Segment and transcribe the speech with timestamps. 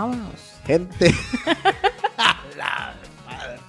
[0.00, 0.40] Vámonos.
[0.64, 1.14] Gente.
[2.56, 2.94] La
[3.26, 3.60] madre.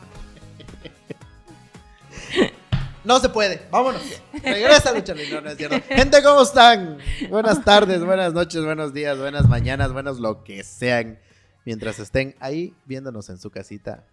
[3.04, 3.68] No se puede.
[3.70, 4.02] Vámonos.
[4.42, 5.30] Regresa, Lucharly.
[5.30, 5.82] No, no es cierto.
[5.90, 7.00] Gente, ¿cómo están?
[7.30, 11.20] Buenas tardes, buenas noches, buenos días, buenas mañanas, buenos lo que sean.
[11.66, 14.08] Mientras estén ahí viéndonos en su casita.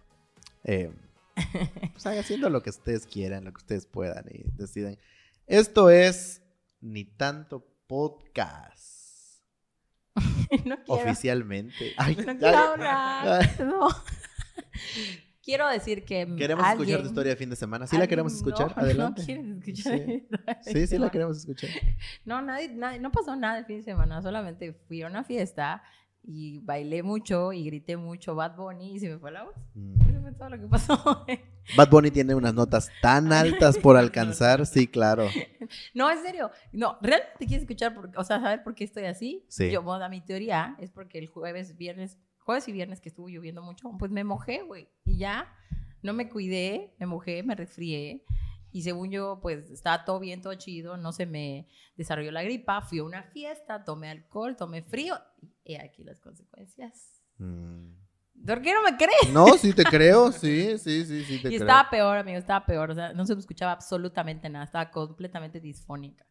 [0.65, 0.91] Eh,
[1.93, 4.99] pues haciendo lo que ustedes quieran, lo que ustedes puedan y deciden.
[5.47, 6.41] Esto es
[6.81, 8.98] Ni Tanto Podcast.
[10.65, 11.93] no Oficialmente.
[11.97, 13.49] Ay, no quiero hablar.
[13.65, 13.87] No.
[15.43, 16.27] Quiero decir que.
[16.37, 17.87] Queremos escuchar alguien- tu historia de fin de semana.
[17.87, 18.75] ¿Sí la queremos escuchar?
[18.75, 19.21] no, Adelante.
[19.21, 19.99] No quieres escuchar.
[20.61, 20.71] Sí.
[20.73, 21.69] Sí, sí la queremos escuchar.
[22.25, 24.21] No, nadie, nadie, no pasó nada el fin de semana.
[24.21, 25.81] Solamente fui a una fiesta
[26.23, 29.55] y bailé mucho y grité mucho Bad Bunny y se me fue la voz.
[29.73, 30.01] Mm.
[30.01, 31.25] Eso fue todo lo que pasó.
[31.77, 34.65] Bad Bunny tiene unas notas tan altas por alcanzar.
[34.65, 35.27] Sí, claro.
[35.93, 36.51] No, en serio.
[36.71, 37.93] No, ¿realmente quieres escuchar?
[37.93, 39.45] Por, o sea, saber por qué estoy así?
[39.49, 39.71] Sí.
[39.71, 43.61] Yo, bueno, mi teoría es porque el jueves, viernes, jueves y viernes que estuvo lloviendo
[43.61, 44.89] mucho, pues me mojé, güey.
[45.05, 45.55] Y ya
[46.01, 48.23] no me cuidé, me mojé, me resfrié.
[48.71, 51.67] Y según yo, pues estaba todo bien, todo chido, no se me
[51.97, 52.81] desarrolló la gripa.
[52.81, 55.17] Fui a una fiesta, tomé alcohol, tomé frío.
[55.63, 57.21] Y aquí las consecuencias.
[57.37, 57.93] Mm.
[58.45, 59.33] ¿Por qué no me crees?
[59.33, 60.31] No, sí te creo.
[60.31, 61.61] Sí, sí, sí, sí te Y creo.
[61.61, 62.91] estaba peor, amigo, estaba peor.
[62.91, 64.65] O sea, no se me escuchaba absolutamente nada.
[64.65, 66.25] Estaba completamente disfónica.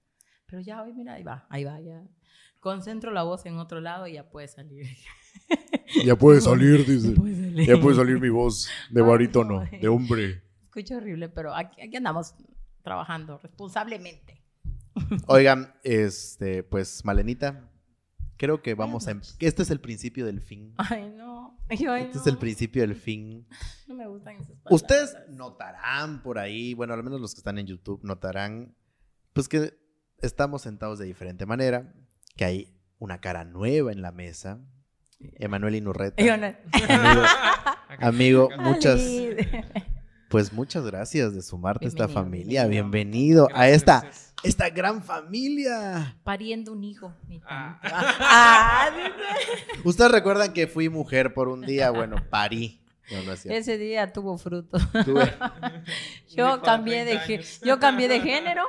[0.47, 2.03] Pero ya hoy, mira, ahí va, ahí va, ya.
[2.61, 4.87] Concentro la voz en otro lado y ya puede salir.
[6.05, 7.11] Ya puede salir, dice.
[7.11, 7.67] Ya puede salir.
[7.67, 9.79] Ya puede salir mi voz de barítono, no.
[9.79, 10.43] de hombre.
[10.79, 12.35] Escucho horrible, pero aquí, aquí andamos
[12.85, 14.41] trabajando responsablemente.
[15.27, 17.69] Oigan, este, pues, Malenita,
[18.37, 19.11] creo que vamos a...
[19.11, 20.75] em- que Este es el principio del fin.
[20.79, 21.59] Ay, no.
[21.71, 22.33] Yo, ay, Este es no.
[22.33, 23.47] el principio del fin.
[23.89, 24.73] No me gustan esas palabras.
[24.73, 28.77] Ustedes notarán por ahí, bueno, al menos los que están en YouTube notarán,
[29.33, 29.77] pues que
[30.23, 31.93] estamos sentados de diferente manera,
[32.37, 34.61] que hay una cara nueva en la mesa.
[35.19, 36.23] Emanuel Inurreta.
[36.23, 36.55] Yo no-
[37.99, 39.01] Amigo, amigo, muchas.
[40.29, 42.67] pues muchas gracias de sumarte a esta familia.
[42.67, 43.47] bienvenido.
[43.47, 44.11] Bienvenido a esta,
[44.43, 46.17] esta gran familia.
[46.25, 47.15] Pariendo un hijo.
[47.29, 47.81] ni Ah.
[48.21, 48.91] Ah.
[49.85, 52.81] Ustedes recuerdan que fui mujer por un día, bueno, parí.
[53.11, 53.59] No, no es cierto.
[53.59, 54.77] Ese día tuvo fruto.
[55.05, 55.33] Tuve-
[56.37, 57.61] Yo cambié de 30 gé- años.
[57.65, 58.65] yo cambié de género.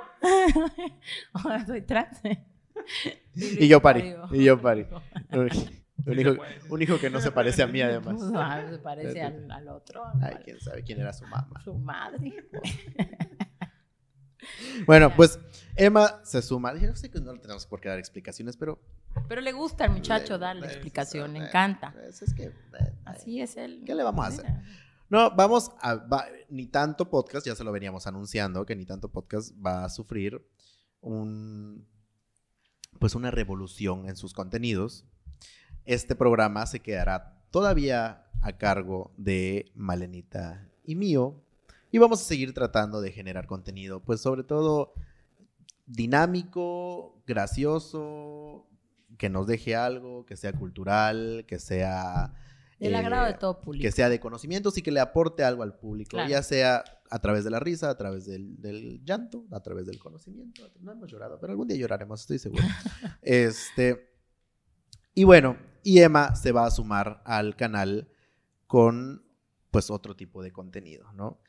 [1.34, 2.19] Ahora soy trans.
[3.36, 4.86] Y yo parí, y yo parí.
[6.12, 8.20] Un hijo, se un hijo que no se parece a mí, además.
[8.72, 10.03] Se parece al, al otro.
[10.22, 11.62] Ay, quién sabe quién era su mamá.
[11.64, 12.34] Su madre.
[14.86, 15.38] Bueno, pues
[15.75, 16.74] Emma se suma.
[16.75, 18.80] Yo sé que no le tenemos por qué dar explicaciones, pero.
[19.28, 21.92] Pero le gusta al muchacho Le- darle le- explicación, le eh, encanta.
[21.94, 22.44] pues, es que.
[22.46, 22.53] eh,
[23.06, 23.84] Así es él.
[23.86, 24.64] ¿Qué le vamos a Mira.
[25.09, 25.96] No, vamos a.
[25.96, 29.90] va- ni tanto podcast, ya se lo veníamos anunciando, que ni tanto podcast va a
[29.90, 30.42] sufrir
[31.02, 31.86] un.
[33.00, 35.06] Pues una revolución en sus contenidos.
[35.86, 41.42] Este programa se quedará todavía a cargo de Malenita y mío.
[41.92, 44.94] Y vamos a seguir tratando de generar contenido, pues sobre todo
[45.88, 48.68] dinámico, gracioso,
[49.18, 52.34] que nos deje algo, que sea cultural, que sea...
[52.80, 53.82] Del eh, agrado de todo público.
[53.82, 56.30] que sea de conocimientos y que le aporte algo al público, Claro.
[56.30, 59.98] ya sea a través de la risa, a través del, del llanto, a través del
[60.00, 60.70] conocimiento.
[60.80, 62.64] No hemos llorado, pero algún día lloraremos, estoy seguro.
[63.24, 64.12] este,
[65.19, 68.07] y bueno, y Emma se va a sumar al canal
[68.68, 69.25] con
[69.69, 71.41] pues otro tipo de contenido, ¿no?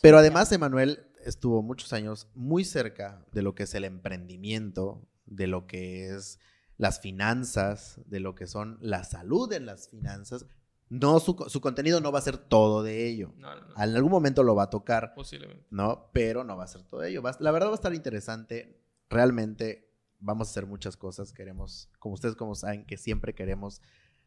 [0.00, 5.46] Pero además Emanuel estuvo muchos años muy cerca de lo que es el emprendimiento, de
[5.46, 6.38] lo que es
[6.78, 10.46] las finanzas, de lo que son la salud en las finanzas.
[10.88, 13.34] No, su, su contenido no va a ser todo de ello.
[13.36, 13.74] No, no, no.
[13.74, 15.66] En algún momento lo va a tocar, Posiblemente.
[15.68, 16.08] ¿no?
[16.14, 17.20] Pero no va a ser todo ello.
[17.20, 18.80] Va la verdad va a estar interesante.
[19.10, 19.87] Realmente
[20.20, 21.32] vamos a hacer muchas cosas.
[21.32, 23.80] Queremos, como ustedes como saben, que siempre queremos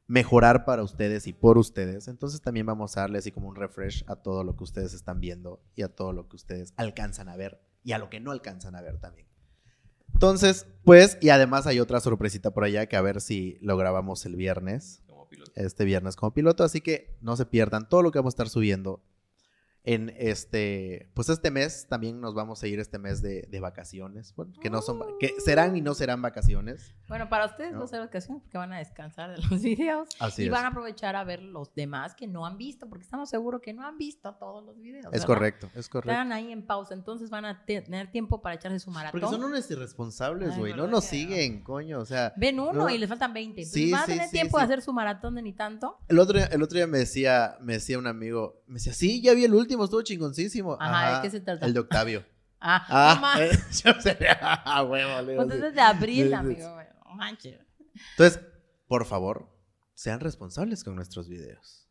[0.07, 2.07] mejorar para ustedes y por ustedes.
[2.07, 5.19] Entonces también vamos a darle así como un refresh a todo lo que ustedes están
[5.19, 8.31] viendo y a todo lo que ustedes alcanzan a ver y a lo que no
[8.31, 9.27] alcanzan a ver también.
[10.13, 14.25] Entonces, pues, y además hay otra sorpresita por allá que a ver si lo grabamos
[14.25, 15.51] el viernes Como piloto.
[15.55, 18.49] este viernes como piloto, así que no se pierdan todo lo que vamos a estar
[18.49, 19.01] subiendo
[19.83, 24.33] en este, pues este mes también nos vamos a ir este mes de, de vacaciones,
[24.35, 26.93] bueno, que no son, que serán y no serán vacaciones.
[27.07, 27.79] Bueno, para ustedes No.
[27.79, 30.09] no será ocasión porque van a descansar de los videos.
[30.19, 30.51] Así y es.
[30.51, 33.73] van a aprovechar a ver los demás que no han visto, porque estamos seguros que
[33.73, 35.05] no han visto todos los videos.
[35.05, 35.25] Es ¿verdad?
[35.27, 36.11] correcto, es correcto.
[36.11, 39.19] Están ahí en pausa, entonces van a te- tener tiempo para echarse su maratón.
[39.19, 42.89] Porque son unos irresponsables, güey, no nos siguen, coño, o sea, Ven uno No.
[42.89, 43.61] y les faltan 20.
[43.61, 44.61] Entonces Sí, van a tener sí, tiempo sí.
[44.61, 45.97] de hacer su maratón de ni tanto.
[46.07, 49.33] el otro, el otro día me decía, me decía un amigo, me decía, sí, ya
[49.33, 50.77] vi el último, estuvo chingoncísimo.
[50.79, 51.65] Ajá, ¿de qué se trata?
[51.65, 52.25] El de Octavio.
[52.63, 53.49] Ah, Ah, no eh,
[53.83, 55.61] yo sé, ah, huevo, le digo, Pues sí.
[55.63, 56.69] desde abril, amigo.
[57.07, 57.59] No manches.
[58.11, 58.39] Entonces,
[58.87, 59.49] por favor,
[59.95, 61.87] sean responsables con nuestros videos.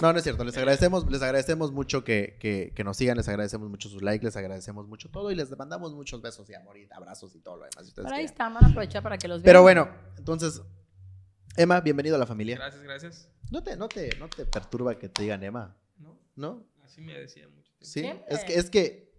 [0.00, 0.44] No, no es cierto.
[0.44, 4.24] Les agradecemos, les agradecemos mucho que, que- que nos sigan, les agradecemos mucho sus likes,
[4.24, 7.56] les agradecemos mucho todo y les mandamos muchos besos y amor y abrazos y todo
[7.58, 7.84] lo demás.
[7.84, 8.32] si ustedes Pero ahí quieren.
[8.32, 9.44] está, van a aprovechar para que los vean.
[9.44, 10.62] Pero bueno, entonces,
[11.54, 12.56] Emma, bienvenido a la familia.
[12.56, 13.28] Gracias, gracias.
[13.50, 15.76] ¿No te, no, te, ¿No te perturba que te digan Emma?
[15.98, 16.18] ¿No?
[16.36, 16.64] ¿No?
[16.88, 17.84] Así me decía mucho tiempo.
[17.84, 18.00] Sí.
[18.00, 18.24] Siempre.
[18.34, 19.12] Es que, es que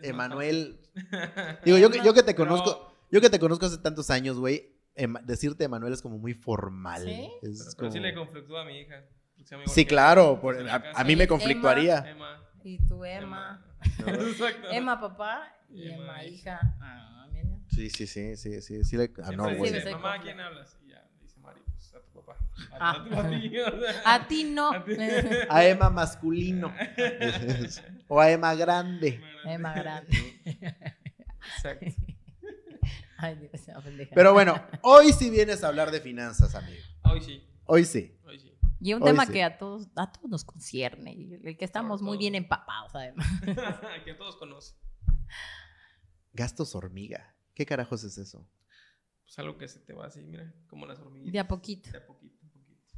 [0.00, 0.80] más Emanuel.
[1.64, 4.38] Digo, yo, que- yo que te Pero- conozco, yo que te conozco hace tantos años,
[4.38, 4.76] güey.
[4.94, 7.02] Ema- decirte Emanuel es como muy formal.
[7.04, 7.30] ¿Sí?
[7.42, 9.04] Es Pero, pero como- sí le conflictúa a mi hija.
[9.66, 10.40] Sí, claro.
[10.40, 11.28] por- a, a mí me Emma.
[11.28, 11.98] conflictuaría.
[12.10, 12.42] Emma.
[12.64, 13.64] Y tu Emma.
[14.06, 14.68] Exacto.
[14.70, 15.54] Emma, papá.
[15.70, 16.60] Y Emma, Emma, hija.
[16.80, 17.48] Ah, mira.
[17.68, 18.96] Sí, sí, sí, sí, sí, sí.
[18.96, 19.80] le- ah, no, dice, güey.
[19.82, 20.78] Sí, Mamá, ¿a quién hablas?
[21.28, 22.36] Dice Mari, pues a tu papá.
[22.72, 22.90] A, Ah.
[22.92, 23.58] a tu papi.
[23.58, 24.14] o sea.
[24.14, 24.72] A ti no.
[24.72, 24.92] A ti.
[25.50, 26.72] A Emma masculino.
[28.08, 29.20] o a Emma grande.
[29.44, 30.16] Emma grande.
[31.54, 31.86] Exacto.
[33.18, 33.50] Ay, Dios.
[34.14, 36.82] Pero bueno, hoy sí vienes a hablar de finanzas, amigo.
[37.02, 38.16] Hoy sí, Hoy sí.
[38.24, 38.54] hoy sí.
[38.80, 39.32] Y un Hoy tema sí.
[39.32, 41.12] que a todos, a todos nos concierne.
[41.14, 43.26] Y el que estamos muy bien empapados, además.
[44.04, 44.76] que todos conocen.
[46.32, 47.34] Gastos hormiga.
[47.54, 48.46] ¿Qué carajos es eso?
[49.28, 51.32] Pues algo que se te va así, mira, como las hormiguitas.
[51.34, 51.90] De a poquito.
[51.90, 52.94] De a poquito, a poquito.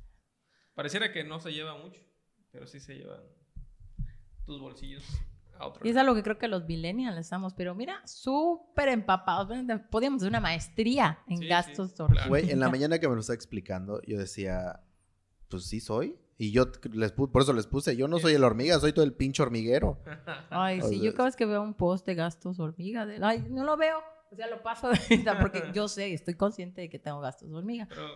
[0.74, 2.00] Pareciera que no se lleva mucho,
[2.52, 3.20] pero sí se llevan
[4.46, 5.02] tus bolsillos
[5.58, 6.06] a otro Y es lado.
[6.08, 9.48] algo que creo que los millennials estamos, pero mira, súper empapados.
[9.90, 12.28] Podíamos hacer una maestría en Sí, gastos sí, claro.
[12.28, 14.84] Güey, en la mañana que me lo estaba explicando, yo decía,
[15.48, 16.16] pues sí soy.
[16.38, 19.12] Y yo les por eso les puse, yo no soy el hormiga, soy todo el
[19.14, 19.98] pinche hormiguero.
[20.48, 23.18] Ay, O sí, sea, yo cada vez que veo un post de gastos hormiga, de,
[23.22, 23.98] ay, no lo veo.
[24.30, 24.96] O sea, lo paso de
[25.40, 27.86] porque yo sé, estoy consciente de que tengo gastos hormiga.
[27.88, 28.08] Pero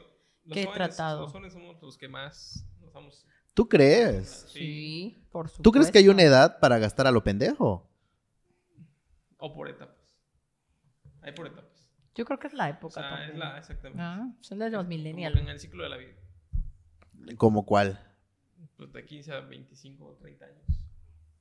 [0.44, 1.22] los ¿Qué he jóvenes- tratado?
[1.22, 3.26] Los jóvenes somos los que más nos vamos.
[3.55, 4.46] ¿Tú crees?
[4.49, 5.62] Sí, por supuesto.
[5.62, 7.88] ¿Tú crees que hay una edad para gastar a lo pendejo?
[9.38, 10.19] O por etapas.
[11.22, 11.90] Hay por etapas.
[12.14, 13.38] Yo creo que es la O época sea, es también.
[13.38, 14.02] la, exactamente.
[14.02, 15.37] Ah, son de los que millennials.
[15.37, 16.12] en el ciclo de la vida.
[17.37, 17.99] ¿Como cuál?
[18.76, 20.66] Pues de 15 a 25 o 30 años.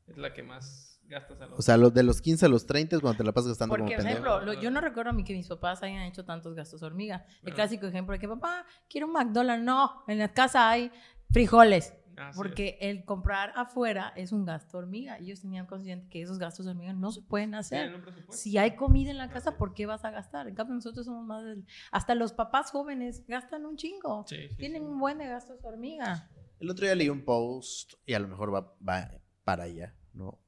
[0.07, 1.59] Es la que más gastas a los.
[1.59, 3.75] O sea, los de los 15 a los 30 es cuando te la pasas gastando
[3.75, 6.25] Porque, como por ejemplo, lo- yo no recuerdo a mí que mis papás hayan hecho
[6.25, 7.25] tantos gastos hormiga.
[7.37, 7.55] El Bueno.
[7.55, 9.63] clásico ejemplo de que papá, quiero un McDonald's.
[9.65, 10.91] No, en la casa hay
[11.31, 11.93] frijoles.
[12.15, 12.35] Así es.
[12.37, 15.19] Porque el comprar afuera es un gasto hormiga.
[15.19, 18.03] Y ellos tenían consciente que esos gastos hormiga no se pueden hacer.
[18.29, 19.57] Si hay comida en la casa, Así.
[19.57, 20.47] ¿por qué vas a gastar?
[20.47, 21.65] En cambio, nosotros somos más del...
[21.91, 24.25] Hasta los papás jóvenes gastan un chingo.
[24.27, 24.87] Sí, sí, Tienen sí.
[24.89, 26.29] un buen de gastos hormiga.
[26.59, 29.09] El otro día leí un post, y a lo mejor va, va
[29.43, 30.39] para allá, ¿no?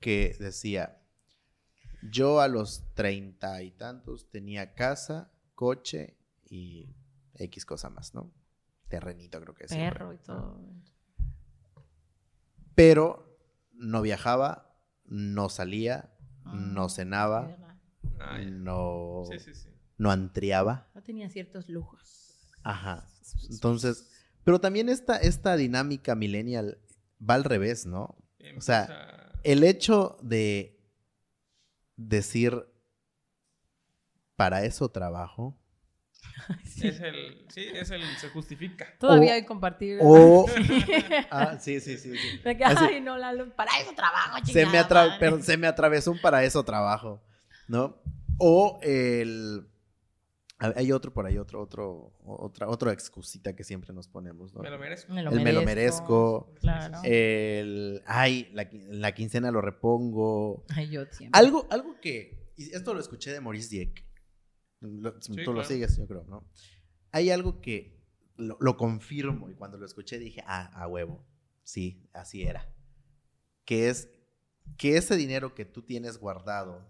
[0.00, 0.98] Que decía,
[2.10, 6.16] yo a los treinta y tantos tenía casa, coche
[6.48, 6.94] y
[7.34, 8.32] X cosa más, ¿no?
[8.88, 9.70] Terrenito creo que es.
[9.70, 10.58] Perro y todo.
[12.74, 13.38] Pero
[13.72, 14.74] no viajaba,
[15.04, 16.12] no salía,
[16.44, 17.76] no Ah, cenaba, verdad.
[18.18, 19.68] Ah, no, Sí, sí, sí.
[19.98, 20.88] no antriaba.
[20.94, 22.38] No tenía ciertos lujos.
[22.62, 23.06] Ajá.
[23.50, 24.10] Entonces,
[24.44, 26.78] pero también esta, esta dinámica millennial
[27.20, 28.16] va al revés, ¿no?
[28.56, 30.78] O sea, El hecho de
[31.96, 32.66] decir,
[34.36, 35.56] para eso trabajo,
[36.88, 37.46] es el.
[37.48, 38.02] Sí, es el.
[38.18, 38.86] Se justifica.
[38.98, 39.98] Todavía O- hay compartir.
[40.02, 40.46] o...
[41.30, 42.16] ah, sí, sí, sí.
[42.16, 42.38] sí.
[42.44, 42.84] De que, Así.
[42.84, 45.18] ay, no, Lalo, para eso trabajo, Se, chingada me atra- madre".
[45.20, 47.22] perdón, se me atravesó un para eso trabajo,
[47.68, 48.00] ¿no?
[48.38, 49.66] O el...
[50.76, 54.60] Hay otro por ahí, otro, otro, otra, otra excusita que siempre nos ponemos, ¿no?
[54.60, 55.12] Me lo merezco.
[55.12, 56.50] Me lo El me lo merezco.
[56.50, 56.54] merezco.
[56.60, 56.98] Claro.
[57.04, 60.66] El, ay, la, la quincena lo repongo.
[60.68, 61.38] Ay, yo siempre.
[61.38, 64.04] Algo, algo que, y esto lo escuché de Maurice Dieck.
[64.80, 66.44] Lo- tú lo sigues, yo creo, ¿no?
[67.12, 67.98] Hay algo que
[68.36, 71.24] lo, lo confirmo y cuando lo escuché dije, ah, a huevo,
[71.62, 72.70] sí, así era.
[73.64, 74.10] Que es
[74.76, 76.86] que ese dinero que tú tienes guardado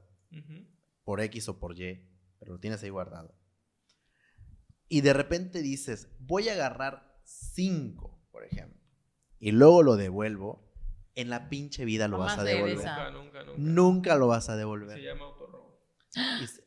[1.05, 2.05] por X o por Y,
[2.39, 3.35] pero lo tienes ahí guardado.
[4.93, 8.79] Y de repente dices, voy a agarrar 5, por ejemplo,
[9.39, 10.69] y luego lo devuelvo,
[11.15, 12.77] en la pinche vida lo Jamás vas a devolver.
[12.77, 13.55] Nunca, nunca, nunca.
[13.59, 15.01] Nunca lo vas a Se devolver.
[15.01, 15.81] llama autorrobo.
[16.43, 16.65] Y, se-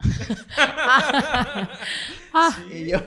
[2.32, 2.98] Ah, y yo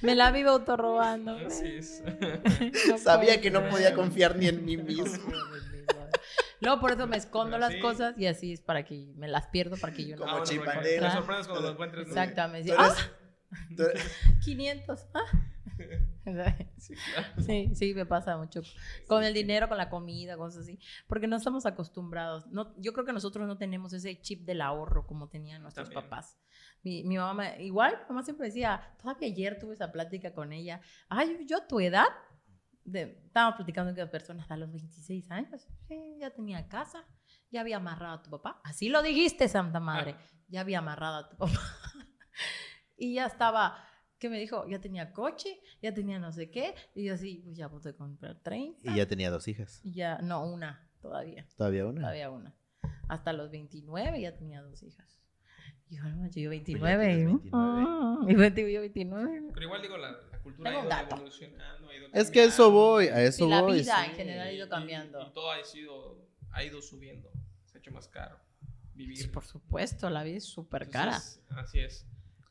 [0.00, 1.36] me la vivo autorrobando.
[1.46, 2.02] Así es.
[2.88, 5.30] No sabía que no podía confiar ni en mí mismo.
[6.60, 7.80] Luego por eso me escondo Pero las sí.
[7.80, 10.22] cosas y así es para que me las pierdo para que yo no.
[10.22, 12.06] Como Ah, bueno, sorprendes cuando lo encuentres.
[12.06, 12.12] ¿no?
[12.12, 12.72] Exactamente.
[13.50, 14.12] Ah, eres- tú eres-
[14.44, 15.06] 500.
[15.14, 15.20] Ah.
[16.78, 17.42] Sí, claro.
[17.42, 18.60] Sí, sí, me pasa mucho.
[19.06, 20.78] Con el dinero, con la comida, cosas así.
[21.06, 22.46] Porque no estamos acostumbrados.
[22.48, 26.10] No, yo creo que nosotros no tenemos ese chip del ahorro como tenían nuestros También.
[26.10, 26.36] papás.
[26.82, 30.80] Mi, mi mamá, igual, mi mamá siempre decía, todavía ayer tuve esa plática con ella.
[31.08, 32.06] Ay, yo a tu edad,
[32.84, 37.04] de, estábamos platicando con personas a los 26 años, sí, ya tenía casa,
[37.50, 38.60] ya había amarrado a tu papá.
[38.64, 40.16] Así lo dijiste, Santa Madre.
[40.48, 41.52] Ya había amarrado a tu papá.
[42.98, 43.84] y ya estaba
[44.18, 44.66] ¿Qué me dijo?
[44.66, 46.74] Ya tenía coche, ya tenía no sé qué.
[46.92, 48.90] Y yo así, pues ya pude comprar 30.
[48.90, 49.80] Y ya tenía dos hijas.
[49.84, 51.46] Y ya, no, una todavía.
[51.56, 52.00] ¿Todavía una?
[52.00, 52.52] Todavía una.
[53.08, 55.22] Hasta los 29 ya tenía dos hijas.
[55.88, 57.04] Y yo, no, yo Pues ya 29.
[57.06, 57.50] tienes y- 29.
[57.52, 59.42] Ah, y 20, yo 29.
[59.54, 61.14] Pero igual digo, la, la cultura Tengo ha ido dato.
[61.14, 61.88] evolucionando.
[61.88, 63.78] ha ido Es que a eso voy, a eso la voy.
[63.82, 64.10] vida sí.
[64.10, 65.22] en general ha ido Y- cambiando.
[65.28, 67.30] Y, todo ha, sido, ha ido subiendo.
[67.66, 68.36] Se ha hecho más caro
[68.94, 69.16] vivir.
[69.16, 71.20] Sí, por supuesto, la vida es súper cara.
[71.50, 72.04] Así es.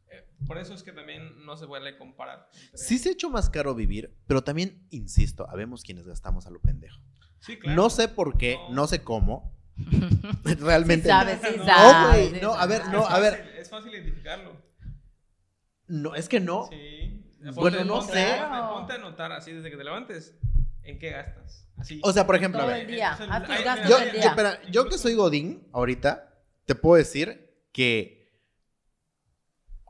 [0.09, 2.49] Eh, por eso es que también no se puede comparar.
[2.53, 6.49] entre- Sí se ha hecho más caro vivir, pero también, insisto, habemos quienes gastamos a
[6.51, 6.99] lo pendejo.
[7.39, 7.75] Sí, claro.
[7.75, 8.75] No sé por qué, No.
[8.75, 9.53] no sé cómo.
[10.43, 11.03] Realmente.
[11.03, 13.33] Sí sabes, sí No, sabes, sí no, a ver, no, Es a ver.
[13.33, 14.61] fácil- Es fácil identificarlo.
[15.87, 16.67] No, es que no.
[16.71, 17.23] Sí.
[17.53, 18.35] Bueno, no ponte, sé.
[18.39, 20.35] Ponte, ponte a anotar así desde que te levantes.
[20.83, 21.67] ¿En qué gastas?
[21.77, 21.99] Así.
[22.03, 22.81] O sea, por ejemplo, a Todo ver.
[22.81, 23.09] el día.
[23.19, 24.29] Gastos Yo, del yo, día.
[24.29, 26.33] espera, yo que soy Godín ahorita,
[26.65, 28.16] te puedo decir que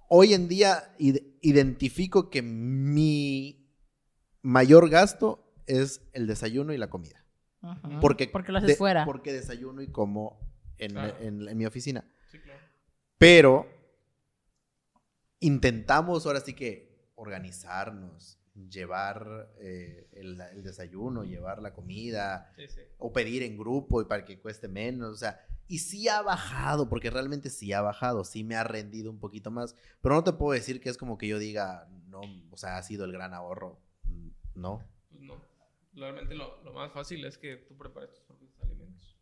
[0.10, 3.68] hoy en día id- identifico que mi
[4.42, 7.24] mayor gasto es el desayuno y la comida.
[8.02, 9.04] Porque, Porque lo haces de- fuera.
[9.06, 10.40] Porque desayuno y como
[10.78, 11.18] en, Claro.
[11.20, 12.06] en- en mi oficina.
[12.32, 12.60] Sí, claro.
[13.18, 13.68] Pero
[15.40, 22.82] intentamos ahora sí que organizarnos, llevar eh, el, el desayuno, llevar la comida, Sí, sí.
[22.98, 26.88] o pedir en grupo y para que cueste menos, o sea, y sí ha bajado,
[26.90, 30.34] porque realmente sí ha bajado, sí me ha rendido un poquito más, pero no te
[30.34, 32.22] puedo decir que es como que yo diga, no,
[32.52, 34.82] o sea, ha sido el gran ahorro, Mm, no.
[35.10, 35.42] Pues no.
[35.94, 39.18] Realmente lo, lo más fácil es que tú prepares tus propios alimentos.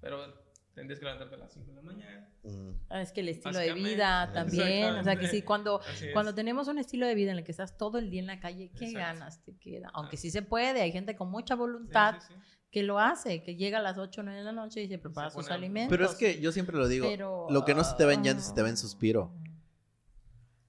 [0.00, 0.34] Pero bueno,
[0.74, 2.28] tendrías que levantarte a las 5 de la mañana.
[2.44, 2.70] Mm.
[2.90, 4.94] Ah, Es que el estilo de vida también.
[4.96, 5.80] O sea, que sí, cuando,
[6.12, 8.38] cuando tenemos un estilo de vida en el que estás todo el día en la
[8.38, 8.98] calle, ¿qué Exacto.
[9.20, 9.90] ganas te queda?
[9.94, 10.20] Aunque Ah.
[10.20, 12.40] sí se puede, hay gente con mucha Sí, voluntad sí, sí.
[12.76, 14.98] Que lo hace, que llega a las 8 o 9 de la noche y se
[14.98, 15.96] prepara sus alimentos.
[15.96, 18.22] Pero es que yo siempre lo digo, Pero, lo que no se te va en
[18.22, 19.32] llanto ah, se te va en suspiro.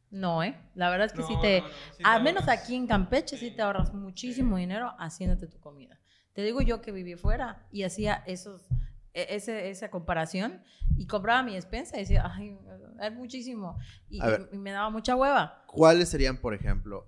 [0.10, 0.58] No, ¿eh?
[0.74, 1.60] La verdad es que sí No, te...
[1.60, 3.56] no, no, sí te al menos aquí en Campeche sí Sí.
[3.58, 4.62] te ahorras muchísimo Sí.
[4.62, 6.00] dinero haciéndote tu comida.
[6.32, 8.70] Te digo yo que viví fuera y hacía esos,
[9.14, 10.64] e- ese, esa comparación
[10.96, 12.58] y compraba mi despensa y decía, ay,
[13.02, 13.78] es muchísimo.
[14.10, 14.50] Y, A ver.
[14.54, 15.66] y me daba mucha hueva.
[15.68, 17.06] ¿Cuáles serían, por ejemplo,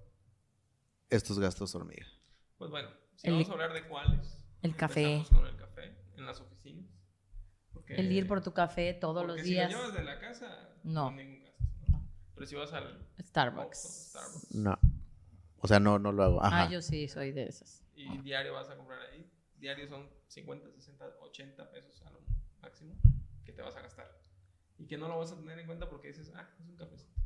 [1.10, 2.06] estos gastos hormiga?
[2.58, 4.39] Pues bueno, si El- vamos a hablar de cuáles.
[4.62, 5.24] El café.
[5.30, 6.86] con el café en las oficinas.
[7.74, 9.72] Porque- El ir por tu café todos los si días.
[9.72, 11.12] lo llevas de la casa, No.
[11.12, 11.64] no hay ningún gasto.
[11.92, 12.08] ¿no?
[12.36, 13.78] Pero si vas al Oxxo, Starbucks.
[14.12, 14.80] Starbucks, No.
[15.62, 16.44] O sea, no, no lo hago.
[16.44, 16.64] Ajá.
[16.64, 17.84] Ah, yo sí soy de esas.
[17.96, 22.22] y diario vas a comprar ahí, diario son 50, 60, 80 pesos a lo
[22.62, 22.96] máximo
[23.44, 24.18] que te vas a gastar.
[24.78, 27.20] Y que no lo vas a tener en cuenta porque dices, ah, es un cafecito.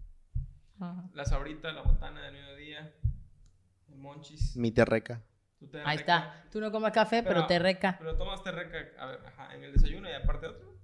[0.80, 1.08] Ajá.
[1.14, 2.92] La sabrita, la botana del mediodía,
[3.90, 4.56] el monchis.
[4.56, 5.22] Mi terreca.
[5.86, 6.18] Ahí reca.
[6.18, 6.50] está.
[6.52, 7.96] Tú no comes café, pero, Pero- te reca.
[8.00, 10.78] Pero tomas té reca, a ver, ajá, en el desayuno y aparte otro.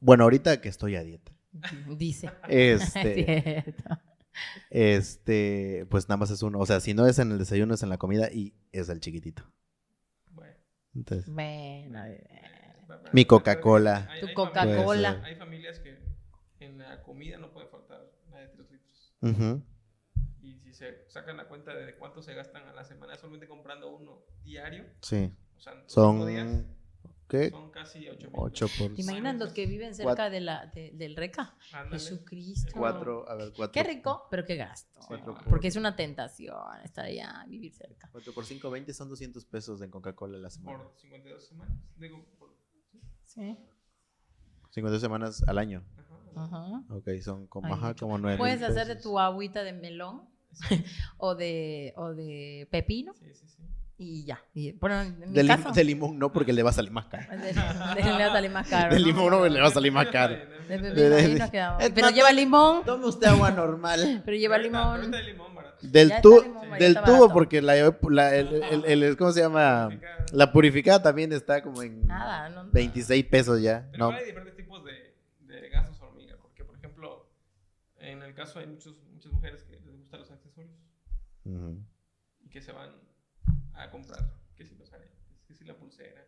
[0.00, 1.32] Bueno, ahorita que estoy a dieta.
[1.96, 2.30] Dice.
[2.48, 3.98] Este, Es cierto.
[4.70, 6.58] este, pues nada más es uno.
[6.58, 9.00] O sea, si no es en el desayuno, es en la comida y es el
[9.00, 9.44] chiquitito.
[10.30, 10.56] Bueno.
[10.94, 12.02] Entonces, Bueno.
[13.12, 14.08] Mi Coca-Cola.
[14.10, 15.14] Hay- Tu Coca-Cola.
[15.14, 15.98] familias- Hay familias que
[16.60, 19.14] en la comida no puede faltar la de 3 litros.
[19.20, 19.62] se
[21.14, 25.32] sacan la cuenta de cuánto se gastan a la semana solamente comprando uno diario, sí.
[25.56, 26.66] o sea, en cinco días, Son,
[27.28, 27.50] ¿qué?
[27.50, 28.30] son casi 8 mil.
[28.34, 30.30] 8 por ¿Te los que viven cerca Cuatro.
[30.30, 31.54] de la, de- del reca?
[31.72, 31.98] Ándale.
[32.00, 32.72] Jesucristo.
[32.76, 33.72] 4, a ver, 4.
[33.72, 35.00] Qué rico, pero qué gasto.
[35.06, 38.08] Cuatro por- Porque es una tentación estar allá, vivir cerca.
[38.10, 40.78] 4 por 5, 20 son 200 pesos en Coca-Cola a la semana.
[40.82, 41.78] Por 52 semanas.
[41.96, 42.52] Digo, por.
[43.22, 43.56] Sí.
[44.70, 45.84] 52 semanas al año.
[45.96, 46.14] Ajá.
[46.36, 46.82] Ajá.
[46.90, 50.28] Ok, son como, ajá, como 9 Puedes hacer de tu agüita de melón
[51.18, 53.62] o de, o de pepino Sí, sí, sí.
[53.98, 54.40] y ya.
[54.54, 56.90] Y, bueno, en mi De, lim- caso, de limón no, porque le va a salir
[56.90, 57.30] más caro.
[57.30, 57.60] de, de- le
[58.24, 58.94] va a salir más caro.
[58.94, 59.06] De ¿no?
[59.06, 60.36] limón no le va a salir más caro.
[60.66, 64.22] Pero lleva limón, Tome usted agua normal.
[64.24, 65.10] pero lleva limón.
[65.82, 67.32] Del, tu- limón, del tubo, barato.
[67.34, 67.74] porque la,
[68.08, 69.84] la- el, el- el- el- ¿cómo se llama?
[69.90, 70.24] Purificada.
[70.32, 72.70] La purificada también está como en Nada, no.
[72.72, 73.86] 26 pesos ya.
[73.92, 74.16] Pero No.
[74.16, 76.36] hay diferentes tipos de, de gastos hormiga.
[76.40, 77.28] Porque, por ejemplo,
[77.98, 80.72] en el caso hay muchos, muchas mujeres que les gustan los accesorios
[81.44, 81.84] Ujú.
[82.40, 82.90] y que se van
[83.74, 84.32] a comprar.
[84.56, 86.24] Que si los aretes, que si la pulsera,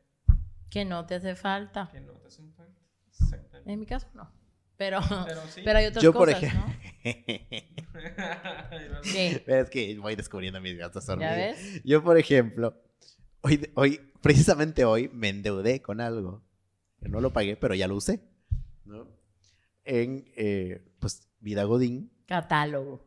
[0.71, 1.89] Que no te hace falta.
[1.93, 2.81] que no te hacen falta.
[3.09, 3.73] Exactamente.
[3.73, 4.31] En mi caso, no.
[4.77, 5.63] Pero, Pero sí.
[5.65, 6.67] pero hay otras Yo, por cosas, ejemplo.
[6.69, 6.75] ¿no?
[9.03, 9.43] ¿Qué?
[9.47, 11.35] es que voy descubriendo mis gastos ¿Ya hormiga.
[11.35, 11.83] ves?
[11.85, 12.75] Yo, por ejemplo,
[13.41, 16.43] hoy, hoy, precisamente hoy, me endeudé con algo.
[17.01, 18.21] Que no lo pagué, pero ya lo usé.
[18.85, 19.09] ¿no?
[19.85, 22.11] En, eh, pues, Vida Godín.
[22.27, 23.06] Catálogo.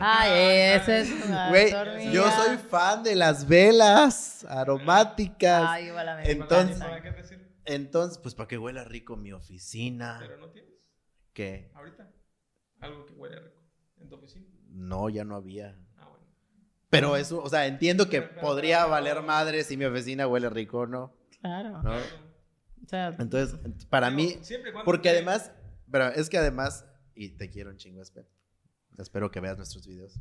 [0.00, 1.10] Ay, ese es
[1.50, 5.64] Güey, yo soy fan de las velas aromáticas.
[5.68, 6.22] Ay, igual a mí.
[6.26, 7.48] Entonces- ¿Para qué sirve?
[7.64, 10.16] Entonces, pues, para que huela rico mi oficina.
[10.20, 10.70] Pero no tienes.
[11.34, 11.70] ¿Qué?
[11.74, 12.10] Ahorita.
[12.80, 13.62] Algo que huele rico
[14.00, 14.46] en tu oficina.
[14.70, 15.76] No, ya no había.
[15.98, 16.24] Ah, bueno.
[16.88, 20.26] Pero eso, o sea, entiendo que Pero- pero- podría pero- valer madre si mi oficina
[20.26, 21.14] huele rico o no.
[21.42, 21.82] Claro.
[21.82, 21.92] ¿no?
[21.94, 23.58] O sea, Entonces,
[23.90, 24.40] para Digo, mí,
[24.86, 25.52] porque te- además,
[25.90, 28.24] pero es que además, y te quiero un chingo, Espe.
[28.98, 30.18] Espero que veas nuestros videos.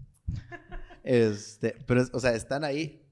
[1.03, 3.03] Este, pero, es- o sea, están ahí.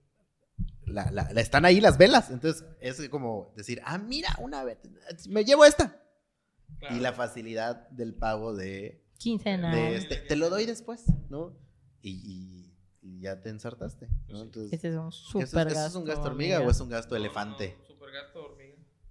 [0.85, 2.29] La, la- la- están ahí las velas.
[2.29, 4.77] Entonces, es como decir, ah, mira, una vez,
[5.27, 6.01] me llevo esta.
[6.79, 6.95] Claro.
[6.95, 9.73] Y la facilidad del pago de, quincena.
[9.75, 11.57] de este, te lo doy después, ¿no?
[12.01, 14.41] Y, y- y ya te ensartaste, ¿no?
[14.43, 15.87] Entonces, Ese es un ¿eso, súper es- eso gasto.
[15.87, 17.75] es un gasto hormiga o es un gasto No, elefante?
[17.79, 18.54] no, super gasto hormiga.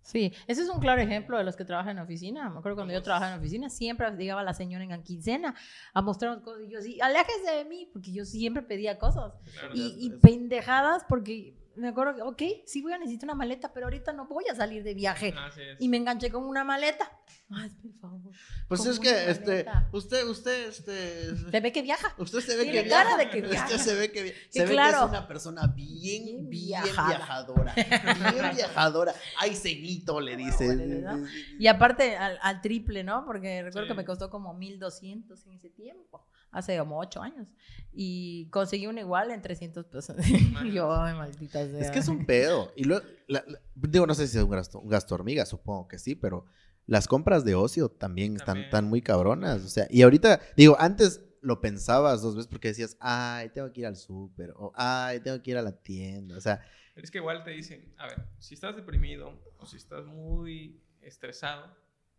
[0.04, 2.50] Sí, ese es un claro ejemplo de los que trabajan en oficina.
[2.50, 5.54] Me acuerdo cuando yo trabajaba en oficina, siempre llegaba la señora en quincena
[5.94, 9.32] a mostrarnos cosas y yo así, aléjese de mí, porque yo siempre pedía cosas.
[9.52, 9.74] Claro.
[9.74, 13.86] Y, y pendejadas, porque me acuerdo que, ok, sí voy a necesitar una maleta, pero
[13.86, 15.34] ahorita no voy a salir de viaje.
[15.78, 17.10] Y me enganché con una maleta.
[17.50, 18.32] Ay, por favor.
[18.68, 21.36] Pues es que, este, usted, usted, este...
[21.50, 22.14] Se ve que viaja.
[22.18, 23.24] Usted se ve Tiene que cara viaja.
[23.24, 23.66] de que viaja.
[23.66, 25.04] Usted se ve que, vi- Que se ve que claro.
[25.04, 27.74] es una persona bien, Bien viajadora.
[28.32, 29.14] Bien viajadora.
[29.38, 31.04] Ay, ceguito, le dice.
[31.58, 33.24] Y aparte al, al triple, ¿no?
[33.24, 33.92] Porque recuerdo Sí.
[33.92, 37.48] que me costó como 1200 en ese tiempo, hace como 8 años.
[37.92, 40.16] Y conseguí uno igual en 300 pesos.
[40.72, 41.78] yo, ay, maldita sea.
[41.80, 42.72] Es que es un pedo.
[42.76, 45.86] Y luego, la- la- digo, no sé si es un gasto, un gasto hormiga, supongo
[45.88, 46.46] que sí, pero
[46.86, 48.64] las compras de ocio también están, También.
[48.66, 49.62] están muy cabronas.
[49.62, 53.80] O sea, y ahorita, digo, antes lo pensabas dos veces porque decías, ay, tengo que
[53.82, 56.36] ir al súper, o ay, tengo que ir a la tienda.
[56.36, 56.60] O sea,
[56.96, 61.66] Es que igual te dicen, a ver, si estás deprimido o si estás muy estresado,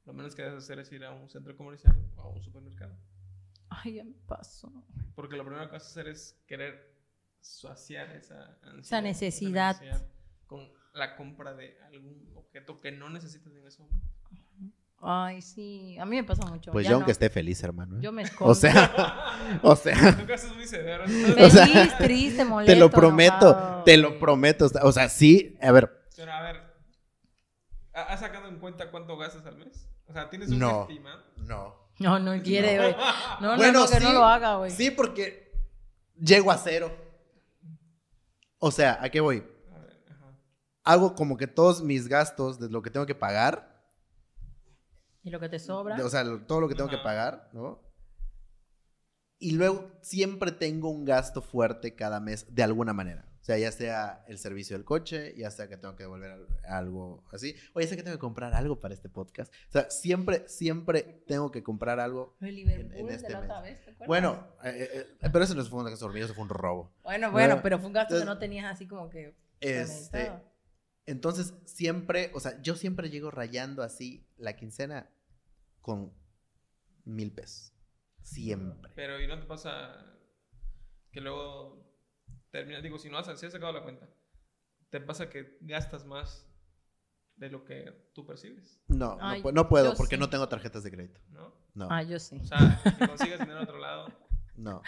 [0.06, 2.96] lo menos que debes hacer es ir a un centro comercial o a un supermercado.
[3.84, 4.72] Ay, ya me pasó.
[5.16, 6.94] Porque lo primero que vas a hacer es querer
[7.42, 9.82] saciar esa ansiedad, Esa necesidad.
[10.48, 14.06] con la compra de algún objeto que no necesitas en ese momento.
[15.08, 15.98] Ay, sí.
[16.00, 16.72] A mí me pasa mucho.
[16.72, 16.98] pues ya yo no.
[17.02, 17.98] aunque esté feliz, hermano.
[17.98, 18.02] ¿eh?
[18.02, 18.52] Yo me escondo.
[18.52, 21.04] O sea, o sea, Tu caso es muy severo.
[21.04, 22.74] O sea, Feliz, triste, molesto.
[22.74, 23.84] te lo prometo, enojado.
[23.84, 24.68] te lo prometo.
[24.82, 26.64] O sea, sí, a ver, Pero a ver,
[27.94, 29.88] ¿ha- ¿has sacado en cuenta cuánto gastas al mes?
[30.08, 30.82] O sea, ¿tienes un No.
[30.84, 31.24] estimado?
[31.38, 31.46] no.
[31.46, 32.96] No, no quiere, güey.
[33.42, 34.72] No, no, Bueno, no, que no sí, lo haga, güey.
[34.72, 35.52] Sí, porque
[36.20, 36.92] llego a cero.
[38.60, 39.44] O sea, ¿a qué voy?
[39.74, 40.38] A ver, ajá.
[40.84, 43.84] Hago como que todos mis gastos de lo que tengo que pagar,
[45.24, 45.96] Y lo que te sobra.
[45.96, 47.82] de- o sea, lo- todo lo que tengo que pagar, ¿no?
[49.40, 53.26] Y luego siempre tengo un gasto fuerte cada mes de alguna manera.
[53.46, 56.48] O sea, ya sea el servicio del coche, ya sea que tengo que devolver al-
[56.68, 59.54] algo así, o ya sea que tengo que comprar algo para este podcast.
[59.70, 62.36] O sea, siempre, siempre tengo que comprar algo.
[62.42, 63.70] El Liverpool en- en de este la otra mes.
[63.74, 64.08] vez, ¿te acuerdas?
[64.08, 66.92] Bueno, eh, eh, eh, pero eso no fue un gasto hormiga, eso fue un robo.
[67.04, 69.36] Bueno, bueno, Bueno, pero fue un gasto que no tenías así como que.
[69.60, 70.32] Este,
[71.06, 75.12] entonces, siempre, o sea, yo siempre llego rayando así la quincena
[75.82, 76.12] con
[77.04, 77.74] mil pesos.
[78.24, 78.92] Siempre.
[78.96, 80.04] Pero ¿y no te pasa
[81.12, 81.85] que luego
[82.60, 84.08] terminas, digo, si no has, si has sacado la cuenta,
[84.90, 86.48] te pasa que gastas más
[87.36, 90.20] de lo que tú percibes, No, Ay, no, no puedo porque sí.
[90.20, 91.20] no tengo tarjetas de crédito.
[91.32, 91.54] ¿no?
[91.74, 92.38] No, Ah, yo sí.
[92.42, 94.08] O sea, que consigues dinero en otro lado,
[94.56, 94.82] no,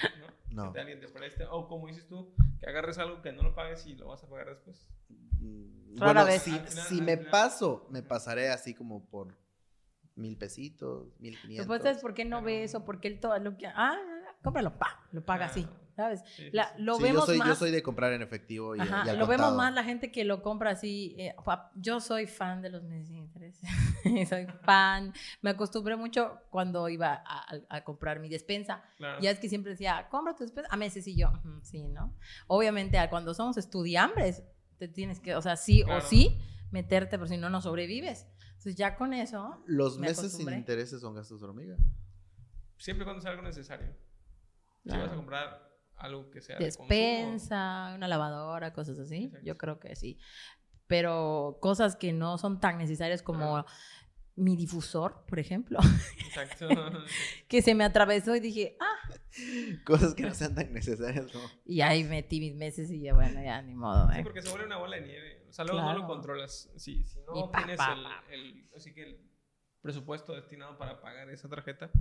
[0.49, 0.63] ¿no?
[0.67, 0.73] no.
[0.73, 3.85] Que alguien te preste, o como dices tú, que agarres algo que no lo pagues
[3.85, 4.87] y lo vas a pagar después.
[5.09, 6.41] Mm, Rara Bueno, vez.
[6.41, 9.35] si, Al final- si me final- paso, me pasaré así como por
[10.15, 11.65] mil pesitos, mil Lo quinientos.
[11.67, 13.67] que pasa es por qué no pero- ve eso, porque él todo lo que.
[13.67, 13.97] Ah,
[14.41, 15.67] cómpralo, pa, lo paga así.
[15.97, 16.21] ¿Sabes?
[16.35, 17.47] Sí, La- lo Sí, vemos yo, soy, más.
[17.49, 20.11] yo soy de comprar en efectivo y, Ajá, y al lo vemos más la gente
[20.11, 21.15] que lo compra así.
[21.17, 21.35] eh,
[21.75, 23.59] yo soy fan de los meses sin interés.
[24.29, 25.11] soy fan.
[25.41, 28.81] Me acostumbré mucho cuando iba a, a- a comprar mi despensa.
[28.97, 29.19] Claro.
[29.21, 32.13] Ya es que siempre decía, compra tu despensa a meses y yo, "Ujú, sí, ¿no?
[32.47, 34.43] Obviamente, cuando somos estudiambres,
[34.77, 36.05] te tienes que, o sea, sí Claro.
[36.05, 36.39] o sí,
[36.71, 38.27] meterte, porque si no, no sobrevives.
[38.49, 40.55] Entonces, ya con eso, Los me meses sin acostumbré.
[40.57, 41.75] intereses son gastos hormiga.
[42.77, 43.87] Siempre cuando sea algo necesario.
[44.83, 45.03] Si Claro.
[45.03, 45.66] vas a comprar
[45.97, 49.45] algo que sea de despensa, una lavadora, cosas así, Exacto.
[49.45, 50.17] yo creo que sí.
[50.87, 53.65] Pero cosas que no son tan necesarias como Claro.
[54.35, 55.79] mi difusor, por ejemplo,
[56.25, 56.67] Exacto.
[57.47, 58.93] que se me atravesó y dije, ah,
[59.85, 61.41] Cosas que no sean tan necesarias, ¿no?
[61.65, 64.09] y ahí metí mis meses y ya, bueno, ya ni modo.
[64.11, 64.23] Sí, ¿eh?
[64.23, 65.45] porque se vuelve una bola de nieve.
[65.49, 65.99] O sea, luego no Claro.
[66.01, 66.69] lo controlas.
[66.75, 68.23] Si, si no Y pa, tienes pa, el, pa.
[68.31, 69.29] el- así que el
[69.81, 71.91] presupuesto destinado para pagar esa tarjeta,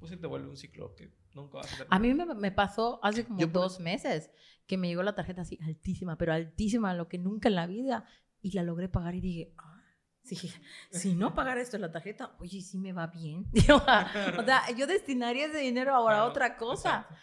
[0.00, 1.86] pues se te vuelve un ciclo que nunca vas a terminar.
[1.90, 4.30] A mí me, me pasó hace como Yo por- dos meses
[4.66, 8.04] que me llegó la tarjeta así altísima, pero altísima, lo que nunca en la vida,
[8.42, 9.80] y la logré pagar y dije, ah,
[10.22, 10.36] sí,
[10.90, 13.46] si no pagar esto en la tarjeta, oye, sí me va bien.
[14.38, 16.98] o sea, yo destinaría ese dinero ahora a Claro, otra cosa.
[17.06, 17.14] exacto.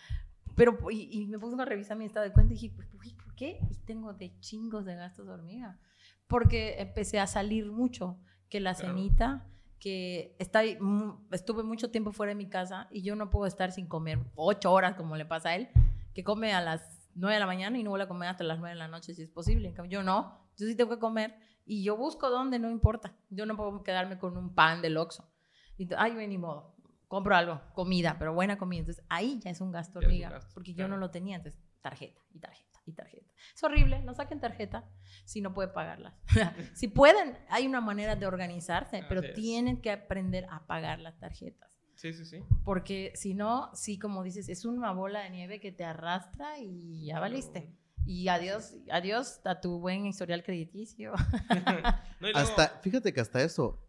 [0.56, 3.14] Pero, y, y me puse a revisar mi estado de cuenta y dije, pues, uy,
[3.14, 3.60] ¿por qué?
[3.70, 5.80] Y tengo de chingos de gastos de hormiga.
[6.28, 8.96] Porque empecé a salir mucho, que la Claro.
[8.96, 9.46] cenita,
[9.80, 13.72] que está, mm, estuve mucho tiempo fuera de mi casa y yo no puedo estar
[13.72, 15.70] sin comer ocho horas como le pasa a él,
[16.14, 18.60] que come a las nueve de la mañana y no vuelve a comer hasta las
[18.60, 19.70] nueve de la noche si es posible.
[19.70, 21.36] En cambio, yo no, yo sí tengo que comer
[21.66, 23.16] y yo busco dónde, no importa.
[23.30, 25.30] Yo no puedo quedarme con un pan del Oxxo.
[25.78, 26.76] Y, ay, ni modo.
[27.08, 28.80] Compro algo, comida, pero buena comida.
[28.80, 31.38] Entonces, ahí ya es un gasto hormiga, porque yo no lo tenía.
[31.38, 33.32] Entonces, tarjeta y tarjeta y tarjeta.
[33.54, 34.90] Es horrible, no saquen tarjeta
[35.26, 36.14] si no puede pagarlas.
[36.74, 41.68] si pueden, hay una manera de organizarse, pero tienen que aprender a pagar las tarjetas.
[41.96, 42.44] Sí, sí, sí.
[42.64, 47.06] Porque si no, sí, como dices, es una bola de nieve que te arrastra y
[47.06, 47.74] ya valiste.
[48.06, 51.14] Y adiós, adiós a tu buen historial crediticio.
[52.20, 53.84] No, y luego- Hasta, fíjate que hasta eso,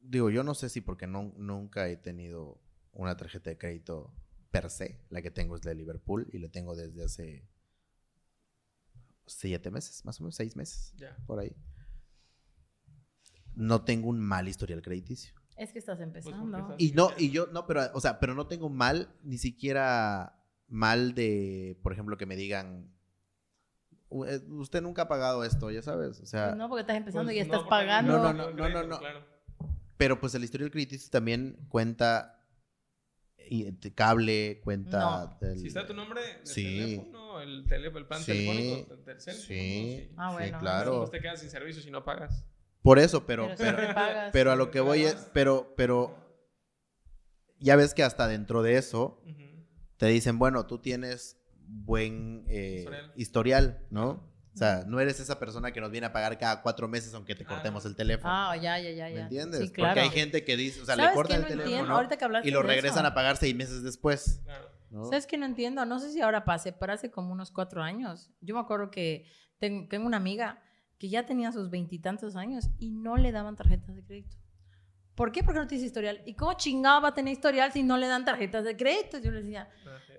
[0.00, 2.60] digo, yo no sé si porque no, nunca he tenido
[2.92, 4.12] una tarjeta de crédito
[4.50, 5.00] per se.
[5.10, 7.48] La que tengo es la de Liverpool y la tengo desde hace
[9.28, 11.16] siete meses, más o menos, seis meses, Ya.
[11.26, 11.54] por ahí.
[13.54, 15.34] No tengo un mal historial crediticio.
[15.56, 16.74] Es que estás Pues, empezando.
[16.78, 20.38] Y no, y yo, no, pero, o sea, pero no tengo mal, ni siquiera
[20.68, 22.92] mal de, por ejemplo, que me digan,
[24.10, 26.96] "U- eh, usted nunca ha pagado esto, ya sabes, o sea, Pues no, porque estás
[26.96, 28.18] empezando Pues y no, estás pagando.
[28.18, 28.98] No, no, no, no, no, no.
[28.98, 29.24] claro.
[29.96, 32.37] pero pues el historial crediticio también cuenta
[33.94, 35.38] cable, cuenta No.
[35.40, 36.64] del- Si está tu nombre de Sí.
[36.64, 38.26] teléfono, el, teléfono, el plan Sí.
[38.32, 39.34] telefónico del tercer.
[39.34, 40.10] Sí.
[40.16, 40.58] Ah, Sí, bueno.
[40.58, 40.98] claro.
[41.00, 42.44] Pues te quedas sin servicio si no pagas.
[42.82, 44.30] Por eso, pero, Pero pero, pagas.
[44.32, 46.16] pero a lo que voy es, pero, pero,
[47.58, 49.66] ya ves que hasta dentro de eso Ujú.
[49.96, 53.12] te dicen, bueno, tú tienes buen eh, Historial.
[53.16, 54.32] historial, ¿no?
[54.58, 57.34] O sea, no eres esa persona que nos viene a pagar cada cuatro meses aunque
[57.34, 57.48] te Ah.
[57.48, 58.32] cortemos el teléfono.
[58.34, 59.14] Ah, ya, ya, ya, ya.
[59.14, 59.60] ¿Me entiendes?
[59.60, 59.90] Sí, claro.
[59.94, 62.08] Porque hay gente que dice, o sea, le ¿Sabes cortan qué el no teléfono
[62.42, 63.06] que y lo regresan eso.
[63.08, 64.40] a pagar seis meses después.
[64.44, 64.68] Claro.
[64.90, 65.04] ¿no?
[65.04, 65.84] ¿Sabes qué no entiendo?
[65.84, 68.30] No sé si ahora pase, pero hace como unos cuatro años.
[68.40, 70.60] Yo me acuerdo que ten- tengo una amiga
[70.98, 74.36] que ya tenía sus veintitantos años y no le daban tarjetas de crédito.
[75.14, 75.42] ¿Por qué?
[75.42, 76.22] Porque no tiene historial.
[76.26, 79.18] ¿Y cómo chingado va a tener historial si no le dan tarjetas de crédito?
[79.18, 79.68] Yo le decía.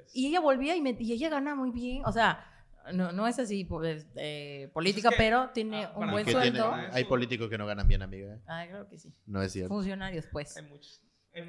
[0.06, 0.16] Es.
[0.16, 2.04] Y ella volvía y, me- y ella gana muy bien.
[2.06, 2.46] O sea,
[2.94, 6.12] no, no es así pues, eh, política, Pues es que, pero tiene ah, un para
[6.12, 6.74] buen tiene- sueldo.
[6.92, 8.34] Hay políticos que no ganan bien, amiga.
[8.36, 8.40] ¿eh?
[8.48, 9.14] Ah, claro que sí.
[9.26, 9.70] No es cierto.
[9.74, 10.56] Funcionarios, pues.
[10.58, 11.02] Hay muchos.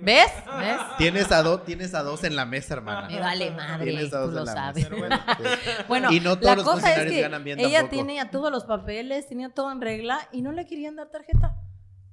[0.03, 0.31] ¿Ves?
[0.59, 0.81] ¿Ves?
[0.99, 3.21] Tienes a, dos, tienes a dos en la mesa, Me hermana.
[3.21, 4.91] vale madre, Tienes a tú dos lo en la sabes.
[4.91, 4.97] mesa.
[4.97, 5.17] Bueno.
[5.39, 5.45] Sí.
[5.89, 7.97] Bueno, Y no todos la los cosa es funcionarios que ganan bien ella tampoco.
[8.03, 11.57] tenía todos los papeles, tenía todo en regla y no le querían dar tarjeta.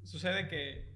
[0.04, 0.96] Sucede que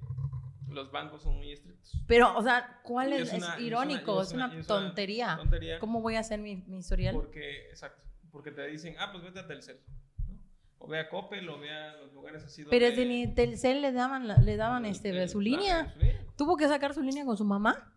[0.70, 1.92] los bancos son muy estrictos.
[2.08, 3.34] Pero, o sea, ¿cuál es?
[3.34, 5.36] Es, una- irónico, es una, tontería.
[5.38, 5.80] tontería.
[5.80, 7.14] ¿Cómo voy a hacer mi, mi historial?
[7.14, 9.80] Porque, exacto, porque te dicen, ah, pues vete a Telcel.
[10.28, 10.38] ¿no?
[10.80, 13.82] O ve a Coppel, o ve a los lugares así Pero donde- si ni Telcel
[13.82, 15.94] le daban, la- le daban este, su línea.
[16.38, 17.94] Tuvo que sacar su línea con su mamá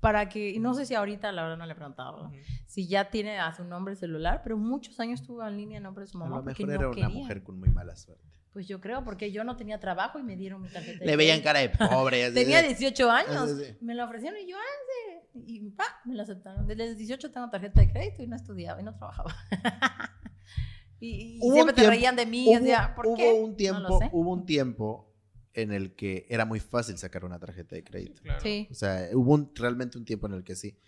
[0.00, 2.28] para que, y no sé si ahorita, la verdad no le he preguntado, ¿no?
[2.28, 2.36] Ujú.
[2.66, 5.80] si ya tiene a su nombre el celular, pero muchos años tuvo en línea a
[5.82, 7.94] nombre de su A mamá lo porque mejor no era una mujer con muy mala
[7.96, 8.35] suerte.
[8.56, 11.00] Pues yo creo, porque yo no tenía trabajo y me dieron mi tarjeta.
[11.00, 12.30] de Le veían cara de pobre.
[12.32, 13.50] Tenía de- 18 años.
[13.82, 15.42] Me lo ofrecieron y yo, ah, sí.
[15.46, 16.66] Y pa, me lo aceptaron.
[16.66, 19.36] Desde los 18 tengo tarjeta de crédito y no estudiaba y no trabajaba.
[21.00, 22.46] y y Hubo siempre un te tiempo- reían de mí.
[22.48, 23.32] Hubo, decía, ¿por hubo qué?
[23.32, 25.14] un tiempo, hubo un tiempo
[25.52, 28.22] en el que era muy fácil sacar una tarjeta de crédito.
[28.22, 28.40] Claro.
[28.40, 28.68] Sí.
[28.70, 30.78] O sea, hubo un- realmente un tiempo en el que sí.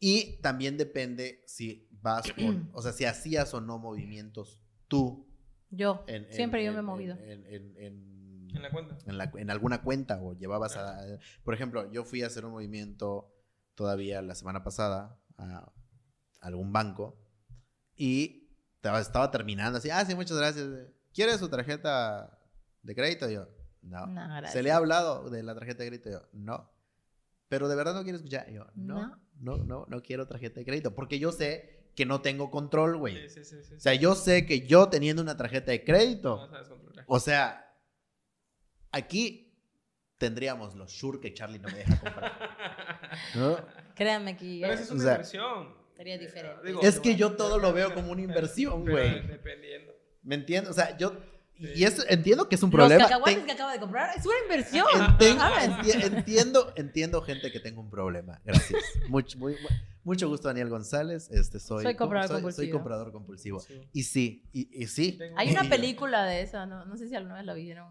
[0.00, 5.25] Y también depende si vas con, o sea, si hacías o no movimientos tú.
[5.70, 7.16] Yo, en- en- siempre yo me he en- movido.
[7.16, 8.96] En, en- en- En la cuenta.
[9.06, 10.98] en la- en alguna cuenta o llevabas a...
[11.44, 13.32] Por ejemplo, yo fui a hacer un movimiento
[13.74, 15.70] todavía la semana pasada a
[16.40, 17.18] algún banco
[17.94, 20.66] y estaba, estaba terminando así, ah, sí, muchas gracias.
[21.12, 22.38] ¿Quieres su tarjeta
[22.82, 23.28] de crédito?
[23.28, 23.48] Yo,
[23.82, 24.06] no.
[24.06, 24.46] No.
[24.48, 26.10] ¿Se le ha hablado de la tarjeta de crédito?
[26.10, 26.70] Yo, no.
[27.48, 28.50] ¿Pero de verdad no quiere escuchar?
[28.50, 29.20] Yo, no, No.
[29.38, 33.28] no, no, no quiero tarjeta de crédito porque yo sé que no tengo control, güey.
[33.28, 33.74] Sí, sí, sí, sí.
[33.74, 36.36] O sea, yo sé que yo teniendo una tarjeta de crédito...
[36.36, 37.04] No sabes controlar.
[37.08, 37.74] O sea,
[38.92, 39.54] aquí
[40.18, 42.32] tendríamos los Shure que Charlie no me deja comprar.
[43.34, 43.56] ¿no?
[43.94, 45.74] Créanme que Pero esa es o una sea, inversión.
[45.96, 46.66] sería Eh, diferente.
[46.66, 49.26] digo, Es que yo todo lo veo como una inversión, güey.
[49.26, 49.92] Dependiendo.
[50.22, 50.70] ¿Me entiendes?
[50.70, 51.16] O sea, yo...
[51.58, 53.04] Y eso, entiendo que es un Los problema.
[53.04, 54.86] cacahuates Ten- que acabo de comprar es una inversión.
[54.94, 55.68] enten- ¿sabes?
[55.70, 58.40] enti- entiendo, entiendo gente que tenga un problema.
[58.44, 58.82] Gracias.
[59.08, 59.68] Mucho, muy- mu-
[60.04, 61.30] mucho gusto, Daniel González.
[61.30, 62.78] Este, soy, Soy comprador soy, compulsivo.
[62.78, 63.60] comprador compulsivo.
[63.60, 63.80] Sí.
[63.92, 65.12] Y sí, y, y sí.
[65.12, 67.88] Tengo- Hay una película de esa, no, no sé si alguna vez la vieron,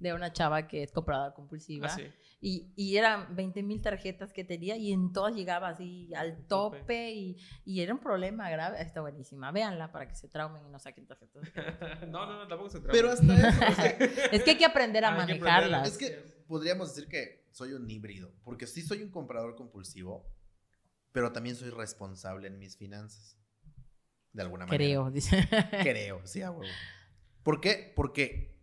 [0.00, 1.86] de una chava que es compradora compulsiva.
[1.88, 2.04] Ah, sí.
[2.40, 6.78] Y, y eran 20 mil tarjetas que tenía y en todas llegaba así al tope.
[6.80, 8.80] tope y, y era un problema grave.
[8.80, 9.50] Está buenísima.
[9.50, 11.42] Véanla para que se traumen y no saquen tarjetas.
[12.08, 12.92] No, no, no, tampoco se trata.
[12.92, 15.40] Pero hasta eso, es que hay que aprender a Hay que aprender.
[15.42, 15.88] manejarlas.
[15.88, 20.24] Es que podríamos decir que soy un híbrido, porque sí soy un comprador compulsivo,
[21.12, 23.36] pero también soy responsable en mis finanzas.
[24.32, 24.76] De alguna manera.
[24.84, 25.48] Creo, dice.
[25.82, 26.70] Creo, sí, a huevo.
[27.42, 27.92] ¿Por qué?
[27.96, 28.57] Porque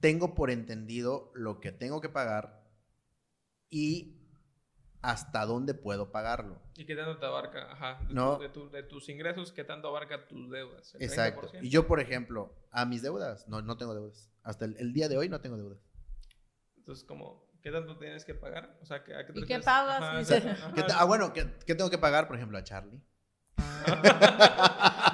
[0.00, 2.64] tengo por entendido lo que tengo que pagar
[3.68, 4.16] y
[5.02, 6.60] hasta dónde puedo pagarlo.
[6.76, 7.72] ¿Y qué tanto te abarca?
[7.72, 8.00] Ajá.
[8.06, 8.36] De, No.
[8.36, 10.94] tu- de, tu- de tus ingresos, ¿qué tanto abarca tus deudas?
[10.94, 11.48] ¿El Exacto.
[11.50, 11.62] 30%?
[11.64, 14.30] Y yo, por ejemplo, a mis deudas, no, no tengo deudas.
[14.42, 15.78] Hasta el, el día de hoy no tengo deudas.
[16.76, 18.78] Entonces, como, ¿qué tanto tienes que pagar?
[18.82, 20.02] O sea, ¿qué- ¿a qué te ¿Y qué pagas?
[20.02, 20.72] Ajá, exacto, ajá.
[20.74, 23.00] ¿Qué ah, bueno, ¿qué, qué tengo que pagar, por ejemplo, a Charlie?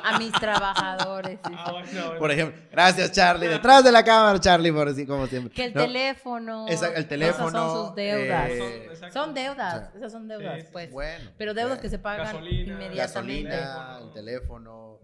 [0.08, 1.38] A mis trabajadores.
[1.42, 2.18] Ah, bueno, bueno.
[2.18, 3.48] Por ejemplo, gracias, Charlie.
[3.48, 5.52] Detrás de la cámara, Charlie, por así como siempre.
[5.52, 5.82] Que el ¿No?
[5.82, 6.66] teléfono.
[6.68, 7.48] Esa- el teléfono.
[7.48, 8.50] Esas son sus deudas.
[8.50, 9.20] eh, Son- exacto.
[9.24, 9.74] son deudas.
[9.74, 10.90] o sea, esas son deudas, sí, pues.
[10.92, 11.30] Bueno.
[11.36, 13.50] Pero deudas que se pagan Gasolina, inmediatamente.
[13.50, 14.06] Gasolina, Teléfono.
[14.06, 14.98] el teléfono.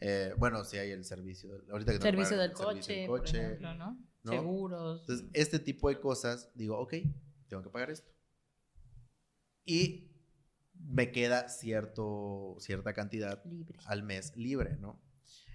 [0.00, 1.50] eh, bueno, si hay el servicio.
[1.72, 3.96] Ahorita que Servicio del el servicio coche, del por coche, ejemplo, ¿no?
[4.22, 4.32] ¿no?
[4.32, 5.00] Seguros.
[5.00, 6.94] Entonces, este tipo de cosas, digo, ok,
[7.48, 8.08] tengo que pagar esto.
[9.64, 10.07] Y
[10.78, 13.78] me queda cierto, cierta cantidad libre.
[13.86, 15.00] al mes libre, ¿no?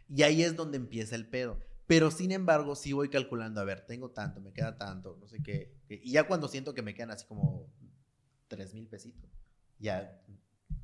[0.07, 1.59] Y ahí es donde empieza el pedo.
[1.87, 5.41] Pero sin embargo, sí voy calculando, a ver, tengo tanto, me queda tanto, no sé
[5.43, 5.75] qué.
[5.89, 7.71] Y ya cuando siento que me quedan así como
[8.47, 9.29] tres mil pesitos,
[9.79, 10.21] ya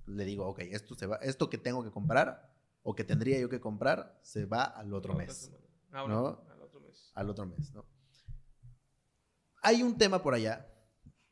[0.06, 3.50] le digo, ok, esto, se va, esto que tengo que comprar o que tendría yo
[3.50, 5.52] que comprar, se va al otro mes.
[5.92, 6.52] Ah, bueno, ¿no?
[6.52, 7.12] al otro mes.
[7.16, 7.86] al otro mes, ¿no?
[9.62, 10.68] Hay un tema por allá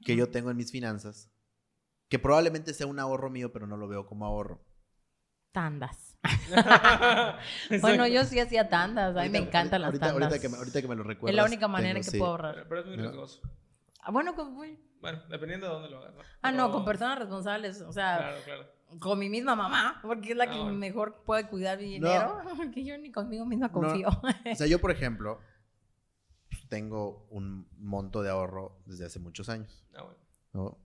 [0.03, 1.31] que yo tengo en mis finanzas,
[2.09, 4.63] que probablemente sea un ahorro mío, pero no lo veo como ahorro.
[5.51, 6.17] Tandas.
[7.81, 9.15] Bueno, yo sí hacía tandas.
[9.15, 10.11] A mí me Ahorita- encantan las tandas.
[10.13, 11.31] Ahorita que, me, ahorita que me lo recuerdas.
[11.33, 12.17] es la única manera tengo- en que sí.
[12.17, 12.65] puedo ahorrar.
[12.67, 13.03] Pero, es muy No.
[13.03, 13.41] riesgoso.
[14.01, 14.79] Ah, bueno, ¿cómo fue?
[15.01, 16.15] Bueno, dependiendo de dónde lo hagas.
[16.15, 16.21] ¿no?
[16.41, 17.81] Ah, no, con personas responsables.
[17.81, 18.99] O sea, Claro, claro.
[18.99, 20.73] con mi misma mamá, porque es la Ah, que bueno.
[20.73, 22.07] mejor puede cuidar mi No.
[22.09, 22.41] dinero.
[22.57, 24.07] Porque yo ni conmigo misma confío.
[24.09, 25.39] O sea, yo, por ejemplo,
[26.49, 30.03] pues, tengo un monto de ahorro desde hace muchos años, Ah,
[30.53, 30.77] bueno.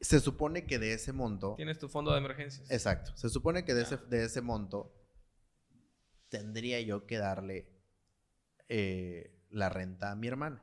[0.00, 1.54] Se supone que de ese monto...
[1.56, 2.70] Tienes tu fondo de emergencias.
[2.70, 3.16] Exacto.
[3.16, 4.94] Se supone que de ese, de ese monto
[6.30, 7.68] tendría yo que darle
[8.68, 10.62] eh, la renta a mi hermano.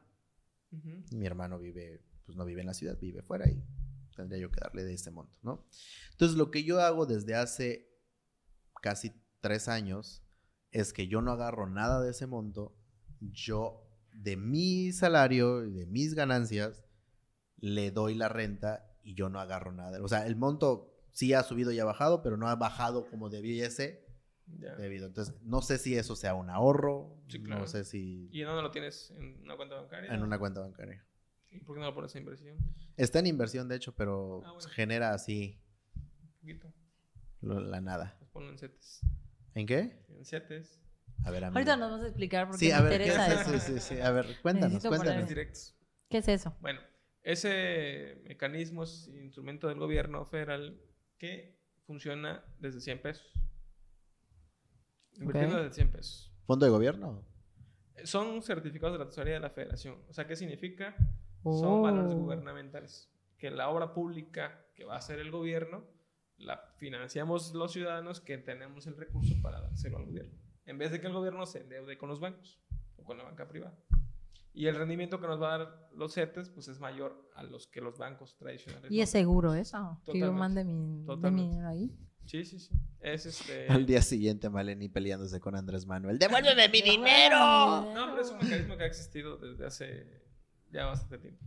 [1.12, 3.64] Mi hermano vive, pues no vive en la ciudad, vive fuera y
[4.16, 5.66] tendría yo que darle de ese monto, ¿no?
[6.12, 7.90] Entonces, lo que yo hago desde hace
[8.82, 10.24] casi tres años
[10.72, 12.76] es que yo no agarro nada de ese monto.
[13.20, 16.84] Yo, de mi salario y de mis ganancias,
[17.58, 20.04] le doy la renta y yo no agarro nada.
[20.04, 23.30] O sea, el monto sí ha subido y ha bajado, pero no ha bajado como
[23.30, 24.06] debiese
[24.60, 24.76] Ya.
[24.76, 25.08] debido.
[25.08, 27.62] Entonces, no sé si eso sea un ahorro, Sí, claro.
[27.62, 29.12] no sé si ¿Y en dónde lo tienes?
[29.12, 30.14] ¿En una cuenta bancaria?
[30.14, 31.06] en una cuenta bancaria.
[31.52, 32.58] ¿Y por qué no lo pones en inversión?
[32.98, 34.70] Está en inversión, de hecho, pero Ah, bueno.
[34.70, 35.62] genera así
[35.96, 36.74] Un poquito.
[37.42, 38.18] lo- la nada.
[38.20, 39.02] Los ponlo en CETES.
[39.56, 40.06] ¿En qué?
[40.10, 40.82] En CETES.
[41.24, 41.58] A ver, amigo.
[41.60, 43.54] Ahorita nos vas a explicar porque Sí, me a ver, ¿qué interesa es eso.
[43.56, 43.66] eso?
[43.66, 44.02] Sí, sí, sí.
[44.02, 45.30] A ver, cuéntanos, Necesito cuéntanos.
[45.30, 45.76] Directos.
[46.10, 46.56] ¿Qué es eso?
[46.62, 46.80] Bueno,
[47.24, 50.80] ese mecanismo es instrumento del gobierno federal
[51.18, 53.32] que funciona desde 100 pesos.
[55.14, 55.62] Invirtiendo Ok.
[55.64, 56.32] desde 100 pesos.
[56.46, 57.26] ¿Fondo de gobierno?
[58.04, 59.98] Son certificados de la tesorería de la federación.
[60.08, 60.96] O sea, ¿qué significa?
[61.44, 61.60] Oh.
[61.60, 63.12] Son valores gubernamentales.
[63.38, 65.86] Que la obra pública que va a hacer el gobierno
[66.38, 70.34] la financiamos los ciudadanos que tenemos el recurso para dárselo al gobierno.
[70.66, 72.60] En vez de que el gobierno se endeude con los bancos
[72.98, 73.76] o con la banca privada.
[74.58, 77.68] Y el rendimiento que nos va a dar los CETES pues es mayor a los
[77.68, 78.92] que los bancos tradicionales.
[78.92, 79.04] ¿Y no.
[79.04, 80.02] es seguro eso?
[80.04, 81.50] Que yo mande mi, de mi Totalmente.
[81.52, 81.96] dinero ahí.
[82.26, 82.74] Sí, sí, sí.
[83.00, 83.68] Es este...
[83.70, 86.18] Al día siguiente, Maleni peleándose con Andrés Manuel.
[86.18, 87.38] ¡Devuélveme mi dinero!
[87.38, 90.24] No, pero es un mecanismo que ha existido desde hace
[90.72, 91.46] ya bastante tiempo.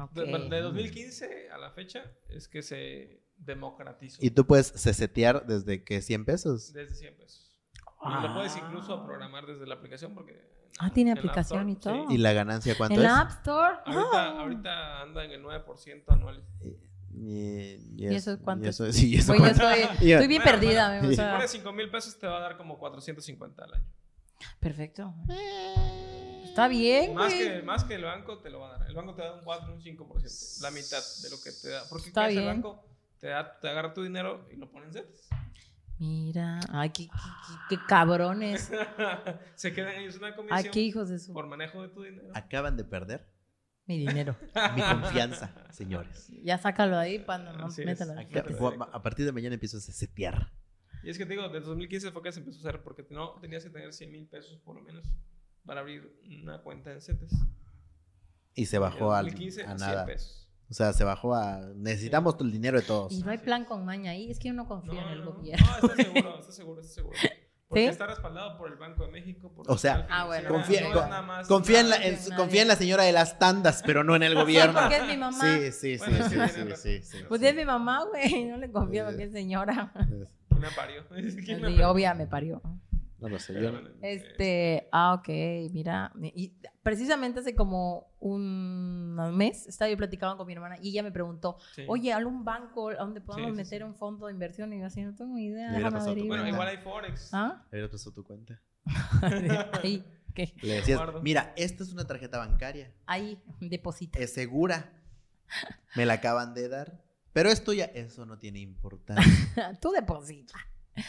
[0.00, 0.12] Ok.
[0.12, 4.24] De, bueno, de 2015 a la fecha es que se democratizó.
[4.24, 6.72] Y tú puedes cesetear desde que 100 pesos.
[6.72, 7.58] Desde 100 pesos.
[8.00, 10.56] Y lo puedes incluso programar desde la aplicación porque...
[10.78, 12.06] Ah, ¿tiene en aplicación y todo?
[12.08, 12.14] sí.
[12.14, 13.04] ¿Y la ganancia cuánto ¿En es?
[13.06, 13.76] la App Store?
[13.86, 14.40] Ahorita, Ah.
[14.40, 16.44] ahorita anda en el 9% anual.
[17.12, 18.78] Y, ¿Y eso cuánto y es?
[18.78, 19.68] eso- sí, ¿y eso yo cuánto?
[19.68, 20.14] estoy, Ya.
[20.16, 20.88] estoy bien Bueno, perdida.
[21.00, 23.84] bueno, o Si pones 5 mil pesos te va a dar como 450 al año.
[24.60, 25.14] perfecto.
[26.44, 27.48] Está bien, Más güey.
[27.48, 28.88] que, más que el banco te lo va a dar.
[28.88, 30.60] El banco te da un 4, un 5%.
[30.62, 31.82] La mitad de lo que te da.
[31.88, 32.62] Porque Está ¿qué hace el bien.
[32.62, 32.84] banco?
[33.20, 35.28] Te, da, te agarra tu dinero y lo pone en CETES.
[35.98, 37.12] Mira, ay, qué, qué-
[37.68, 38.70] qué- qué cabrones.
[39.56, 41.32] Se quedan ellos una comisión Ay, qué hijos de su...
[41.32, 42.28] por manejo de tu dinero.
[42.34, 43.26] Acaban de perder
[43.86, 44.36] Mi dinero.
[44.76, 46.30] mi confianza, señores.
[46.44, 48.14] Ya sácalo ahí para no mételo.
[48.92, 50.52] A partir de mañana empiezo a cesetear.
[51.02, 53.32] Y es que te digo, desde 2015 fue que se empezó a hacer porque no
[53.40, 55.04] tenías que tener 100 mil pesos por lo menos
[55.64, 57.32] para abrir una cuenta en CETES.
[58.54, 60.06] Y se bajó al- 2015 a 100 nada.
[60.06, 60.47] pesos.
[60.70, 61.60] O sea, se bajó a...
[61.76, 63.12] Necesitamos el dinero de todos.
[63.12, 64.30] Y no hay plan con maña ahí.
[64.30, 65.66] Es que yo no confío No, en el no, gobierno.
[65.66, 67.16] No, está seguro, está seguro, está seguro.
[67.68, 67.88] Porque ¿Sí?
[67.90, 69.52] está respaldado por el Banco de México.
[69.54, 70.48] Por O sea, Ah, bueno.
[70.48, 72.08] Confía, no es con- nada más confía en, la, nada.
[72.08, 72.36] en- Nadie.
[72.36, 74.78] confía en la señora de las tandas, pero no en el gobierno.
[74.80, 75.38] porque es mi mamá.
[75.38, 76.72] Sí, sí, sí, Bueno, sí, sí, razón.
[76.76, 77.46] sí, sí, Pues sí.
[77.46, 78.44] es mi mamá, güey.
[78.50, 79.10] No le confío Sí.
[79.10, 79.92] porque es señora.
[79.94, 81.06] ¿Quién me parió?
[81.08, 81.90] ¿Quién me parió?
[81.90, 82.62] obvia me parió.
[83.20, 83.60] No lo sé.
[83.60, 85.28] Yo, Este, ah, ok,
[85.72, 86.12] mira.
[86.34, 86.52] Y
[86.82, 91.58] precisamente hace como un mes estaba yo platicando con mi hermana y ella me preguntó,
[91.74, 91.84] sí.
[91.88, 93.84] oye, ¿algún banco a donde podamos Sí, sí, meter sí.
[93.84, 94.72] un fondo de inversión?
[94.72, 96.26] Y yo así, no tengo idea, Le pasado tu.
[96.26, 97.30] Bueno, igual hay Forex.
[97.32, 97.64] ¿Ah?
[97.70, 98.60] le hubieras pasado tu cuenta.
[99.82, 100.04] ahí,
[100.34, 100.54] ¿qué?
[100.62, 102.92] Le decías, mira, esta es una tarjeta bancaria.
[103.06, 104.18] Ahí, deposita.
[104.18, 104.92] Es segura.
[105.96, 107.02] Me la acaban de dar.
[107.32, 109.78] Pero esto ya, eso no tiene importancia.
[109.80, 110.54] Tú deposita.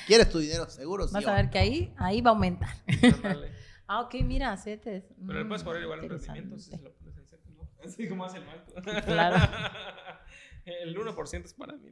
[0.07, 1.07] ¿Quieres tu dinero seguro?
[1.07, 1.51] Sí Vas a ver no?
[1.51, 2.69] que ahí, ahí va a aumentar.
[3.91, 5.03] Ah, ok, mira, CETES.
[5.25, 6.41] Pero le puedes cobrar igual interesante.
[6.41, 7.67] rendimientos si se lo pones en CETES, ¿no?
[7.83, 8.71] Así como hace el banco.
[9.03, 9.35] Claro.
[10.65, 11.89] el 1% es para mí.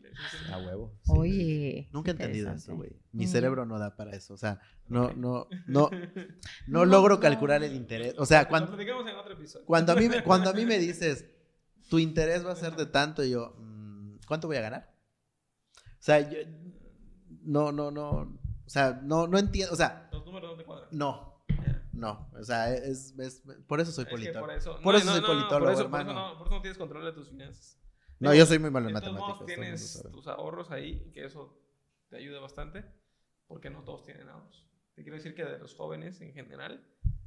[0.51, 0.93] A huevo.
[1.01, 1.11] sí.
[1.15, 1.89] Oye.
[1.91, 2.91] Nunca he entendido eso, güey.
[3.13, 3.29] Mi Mm.
[3.29, 4.35] cerebro no da para eso.
[4.35, 5.89] O sea, no, no, no, no
[6.67, 8.13] No, logro calcular el interés.
[8.19, 9.65] O sea, Lo cuando, platicamos en otro episodio.
[9.65, 11.25] cuando, a mí, me- cuando a mí me dices,
[11.89, 14.93] tu interés va a ser de tanto, y yo, mm, ¿cuánto voy a ganar?
[15.77, 16.37] O sea, yo,
[17.47, 18.09] no, no, no,
[18.65, 20.89] o sea, no, no entiendo, o sea, Los números no te cuadran.
[20.91, 21.43] no,
[21.93, 24.45] no, o sea, es, es- por eso soy Es que politólogo.
[24.45, 26.29] por eso, Por no, eso no, soy no, no, politólogo, por eso, por eso hermano.
[26.29, 27.79] no, por eso no tienes control de tus finanzas.
[28.19, 29.45] No, Digo, yo soy muy malo en matemáticas.
[29.45, 31.59] tienes tus ahorros ahí, que eso
[32.09, 32.83] te ayuda bastante,
[33.47, 34.67] porque no todos tienen ahorros.
[34.95, 36.83] Te quiero decir que de los jóvenes en general,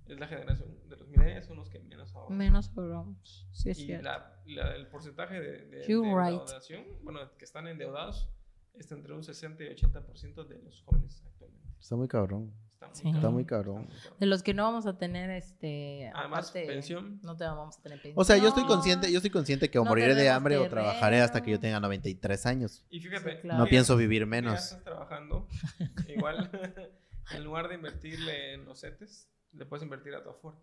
[0.07, 2.37] es la generación de los millennials, son los que menos ahorran.
[2.37, 3.49] Menos cobramos.
[3.53, 4.05] Sí, es y cierto.
[4.05, 6.41] la, la- el porcentaje de, de, de right.
[6.41, 8.29] endeudación, bueno, que están endeudados,
[8.75, 11.69] está entre un 60 y 80% de los jóvenes actualmente.
[11.81, 12.53] Está muy cabrón.
[12.71, 12.87] Está
[13.31, 13.47] muy Sí.
[13.47, 14.19] cabrón, Está muy.
[14.21, 16.11] De los que no vamos a tener, este.
[16.15, 17.21] Además, aparte, pensión.
[17.23, 18.21] No te vamos a tener pensión.
[18.21, 20.69] O sea, yo estoy consciente, yo estoy consciente que o No moriré de hambre o
[20.69, 22.85] trabajaré hasta que yo tenga 93 años.
[22.91, 23.59] Y fíjate, Sí, claro.
[23.59, 24.65] No pienso vivir que ya menos.
[24.65, 25.47] estás trabajando,
[26.09, 26.51] igual,
[27.35, 30.57] en lugar de invertirle en los CETES, le puedes invertir a tu Afore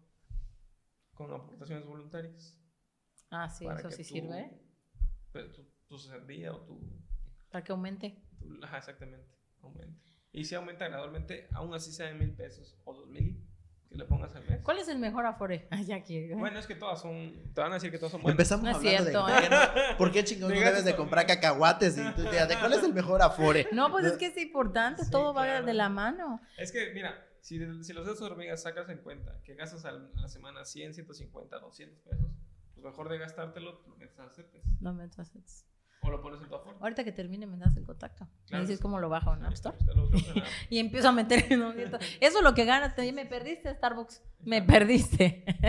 [1.14, 2.58] con aportaciones voluntarias.
[3.30, 4.52] Ah, sí, eso sí sirve.
[5.32, 6.80] pe- Tu, tu cesantía o tu,
[7.52, 8.22] Para que aumente.
[8.64, 9.28] Ajá, exactamente,
[9.62, 10.02] aumente.
[10.32, 13.44] Y si aumenta gradualmente, aún así sea de mil pesos o dos mil
[13.90, 14.60] que le pongas al mes.
[14.64, 15.68] ¿Cuál es el mejor Afore?
[15.72, 16.38] Ah, ya quiero.
[16.38, 18.36] Bueno, es que todas son, te van a decir que todas son buenas.
[18.36, 19.36] Empezamos No hablando cierto, de ¿eh?
[19.36, 19.50] ¿por qué
[19.92, 21.98] no- ¿por qué chingados no debes de comprar cacahuates?
[21.98, 23.68] Y tú te de cuál es el mejor afore.
[23.72, 25.66] No, pues es que es importante, Sí, todo va claro.
[25.66, 26.42] de la mano.
[26.58, 29.86] Es que, mira, si, de- si los de esas hormigas sacas en cuenta que gastas
[29.86, 32.32] a la semana 100, 150, 200 pesos,
[32.74, 34.62] pues mejor de gastártelo, lo metes a CETES.
[34.82, 35.66] No me entonces.
[36.02, 36.78] O lo pones en tu Afore.
[36.80, 38.28] Ahorita que termine me das el contacto.
[38.46, 38.64] Claro.
[38.64, 39.78] Me dices cómo lo bajo en App Store.
[40.70, 41.78] Y empiezo a meter en un.
[41.80, 42.96] Eso es lo que ganas.
[42.96, 44.22] Te me perdiste, Starbucks.
[44.44, 45.44] Me perdiste.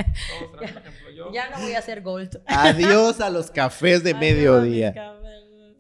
[0.61, 1.33] Ejemplo, yo.
[1.33, 2.41] ya no voy a hacer Gold.
[2.47, 4.95] Adiós a los cafés de mediodía.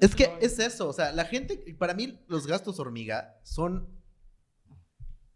[0.00, 3.88] Es que es eso, o sea, la gente, para mí los gastos hormiga son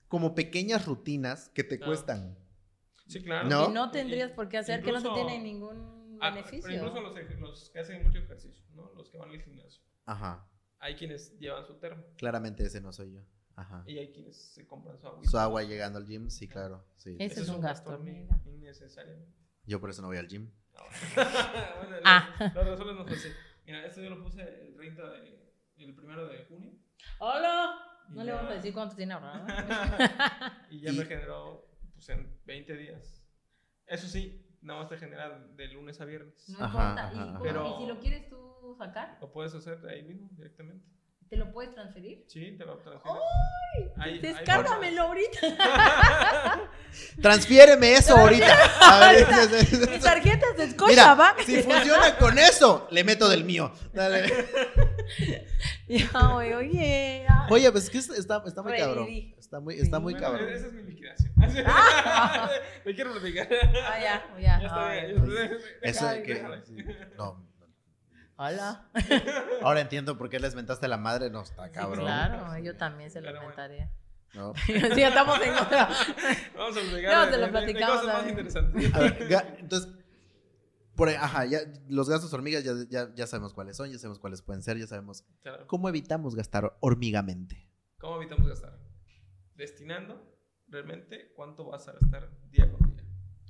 [0.06, 1.90] como pequeñas rutinas que te Claro.
[1.92, 2.38] cuestan.
[3.08, 3.48] Sí, claro.
[3.48, 3.68] ¿No?
[3.68, 6.62] Y no tendrías por qué hacer, que no te tiene ningún Ah, beneficio.
[6.62, 8.92] Pero incluso los, los que hacen mucho ejercicio, ¿no?
[8.94, 9.82] Los que van al gimnasio.
[10.06, 13.22] Ajá, Hay quienes llevan su termo claramente ese no soy yo.
[13.54, 13.84] Ajá.
[13.86, 15.22] y hay quienes se compran su agua.
[15.24, 16.86] Su agua llegando al gym, sí, claro.
[16.96, 17.16] Sí.
[17.20, 18.02] Ese es un gasto.
[18.46, 19.30] Innecesariamente.
[19.64, 20.50] Yo por eso no voy al gym.
[21.14, 22.34] bueno, Ah.
[22.54, 23.28] Los resuelves no fue así.
[23.66, 25.42] Mira, esto yo lo puse el 30 de.
[25.76, 26.72] El primero de junio.
[27.18, 27.74] ¡Hola!
[28.08, 29.46] Y No le vamos a decir cuánto tiene ahorrado.
[30.70, 33.22] Y ya Y- me generó pues, en 20 días.
[33.86, 36.48] Eso sí, nada más te genera de lunes a viernes.
[36.48, 37.04] No Ajá, importa.
[37.08, 37.32] ajá, ¿Y, ajá.
[37.32, 40.86] cómo- Pero- y si lo quieres tú sacar, Lo puedes hacer ahí mismo, directamente.
[41.32, 42.24] ¿Te lo puedes transferir?
[42.26, 43.22] Sí, te lo transfieres.
[43.96, 45.40] Hay- hay Descárgamelo ahorita.
[47.22, 48.54] Transfiéreme eso ahorita.
[48.82, 51.38] A ver, es- es- es- Mis tarjetas de Mira, Scotiabank.
[51.40, 53.72] si funciona con eso, le meto del mío.
[53.94, 54.30] Dale.
[55.88, 57.24] Ya, oye, oye.
[57.28, 57.46] ya.
[57.50, 59.08] Oye, pues es que está, está muy cabrón.
[59.38, 60.48] Está muy, está muy Bueno, cabrón.
[60.48, 61.32] Esa es mi liquidación.
[62.84, 63.48] Me quiero platicar.
[63.86, 64.40] Ah, ya, ya.
[64.40, 65.50] Ya está Ay, ya bien.
[65.82, 66.62] Eso que.
[66.64, 66.76] sí,
[67.18, 67.51] No.
[68.36, 68.88] Hola.
[69.62, 71.30] Ahora entiendo por qué les mentaste a la madre.
[71.30, 72.04] No, está Sí, cabrón.
[72.06, 73.90] claro, yo también se lo comentaría.
[74.34, 74.54] No.
[74.66, 75.88] sí, ya estamos en otra.
[76.56, 77.30] Vamos a platicar.
[77.30, 78.38] te lo de- de- de platicamos cosas más también.
[78.38, 78.94] interesantes.
[78.94, 79.92] A ver, ga- entonces,
[80.96, 84.18] por ahí- ajá, ya, los gastos hormigas ya, ya, ya sabemos cuáles son, ya sabemos
[84.18, 85.66] cuáles pueden ser, ya sabemos Claro.
[85.66, 87.68] cómo evitamos gastar hormigamente.
[87.98, 88.78] ¿Cómo evitamos gastar?
[89.54, 90.20] Destinando
[90.68, 93.04] realmente cuánto vas a gastar día con día.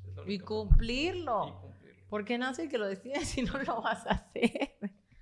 [0.05, 0.27] Cumplirlo.
[0.33, 1.72] Y cumplirlo.
[2.13, 4.77] Porque no hace que lo decidas si no lo vas a hacer.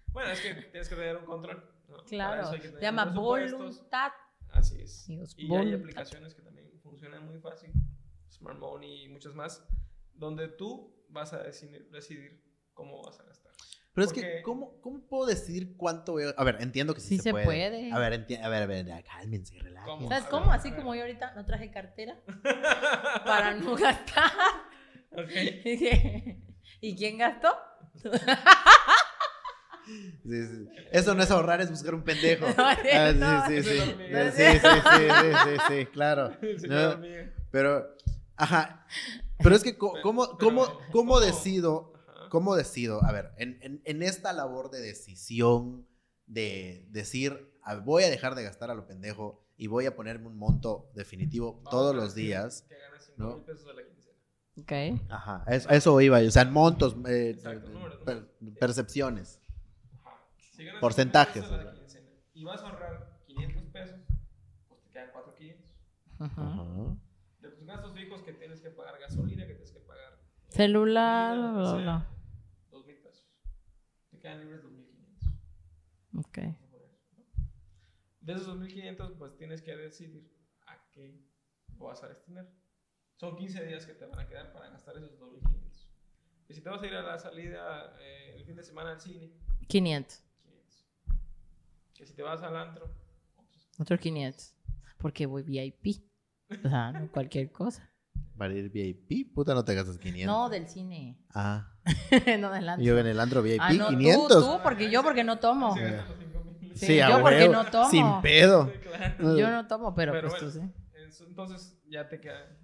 [0.08, 1.62] Bueno, es que tienes que tener un control.
[2.08, 2.50] Claro.
[2.50, 4.10] Se llama voluntad.
[4.48, 5.08] Así es.
[5.36, 7.70] Y hay aplicaciones que también funcionan muy fácil.
[8.28, 9.64] Smart Money y muchas más.
[10.14, 12.42] Donde tú vas a decidir, decidir
[12.74, 13.52] cómo vas a gastar.
[13.92, 16.30] Pero es que, ¿cómo, ¿cómo puedo decidir cuánto voy a...
[16.30, 17.44] A ver, entiendo que sí, Sí se, se puede.
[17.44, 17.92] puede.
[17.92, 19.88] A ver, enti- a ver, a ver, cálmense, relájense.
[19.88, 20.08] ¿Cómo?
[20.08, 20.50] ¿Sabes cómo?
[20.50, 22.20] Así como yo ahorita no traje cartera
[23.24, 24.32] para no gastar.
[25.12, 25.30] Ok.
[26.80, 27.48] ¿Y quién gastó?
[29.86, 30.68] Sí, sí.
[30.92, 32.46] Eso no es ahorrar, es buscar un pendejo.
[32.56, 33.46] No, Ah, no.
[33.48, 33.78] sí, sí, sí.
[33.78, 36.36] Sí, sí, sí, sí, sí, sí, claro.
[36.68, 37.00] No.
[37.50, 37.96] Pero,
[38.36, 38.86] ajá.
[39.42, 41.92] Pero es que, ¿cómo, cómo, cómo decido?
[42.28, 43.02] ¿Cómo decido?
[43.04, 45.86] A ver, en, en- en esta labor de decisión,
[46.26, 50.28] de decir, "Ah, voy a dejar de gastar a lo pendejo y voy a ponerme
[50.28, 52.64] un monto definitivo todos a los días.
[52.68, 53.34] Que ganas 5 ¿no?
[53.36, 53.82] mil pesos a la.
[54.62, 54.72] Ok.
[55.08, 59.40] Ajá, a eso, eso iba, o sea, en montos, eh, Exacto, números, per- percepciones.
[60.04, 60.16] Ajá.
[60.52, 62.00] Si ganas Porcentajes, 5,000 pesos a la o sea.
[62.00, 64.00] quincena Y vas a ahorrar 500 pesos,
[64.68, 65.70] pues te quedan 4,500.
[66.18, 66.40] Ujú.
[66.40, 66.96] Ajá.
[67.40, 70.12] De tus gastos fijos que tienes que pagar gasolina, que tienes que pagar.
[70.14, 72.06] eh, Celular, bla, sea, bla.
[72.70, 73.26] 2,000 pesos.
[74.10, 75.24] Te quedan libres 2,500.
[76.18, 76.38] Ok.
[78.20, 80.30] De esos 2.500, pues tienes que decidir
[80.66, 81.24] a qué
[81.78, 82.46] vas a destinar.
[83.20, 85.86] Son 15 días que te van a quedar para gastar esos 2.500.
[86.48, 89.00] Y si te vas a ir a la salida eh, el fin de semana al
[89.02, 89.30] cine,
[89.68, 90.24] 500.
[90.42, 90.86] 500.
[91.92, 92.86] Que si te vas al antro,
[93.36, 93.70] otros.
[93.78, 94.54] Otros 500.
[94.96, 96.02] Porque voy VIP.
[96.64, 97.90] O sea, no cualquier cosa.
[98.38, 100.26] Para ir VIP, puta, no te gastas 500.
[100.26, 101.18] No, del cine.
[101.34, 101.74] Ah,
[102.38, 102.82] no del antro.
[102.86, 104.28] yo en el andro VIP, Ah, no, tú, 500.
[104.46, 105.74] tú, porque yo porque no tomo.
[105.74, 106.74] 5,000.
[106.74, 107.90] Sí, a yo porque no tomo.
[107.90, 108.64] Sin pedo.
[108.72, 109.36] Sí, claro.
[109.36, 110.72] Yo no tomo, pero, Pero pues tú bueno.
[110.74, 111.00] sí.
[111.06, 112.59] Eso- Entonces ya te quedan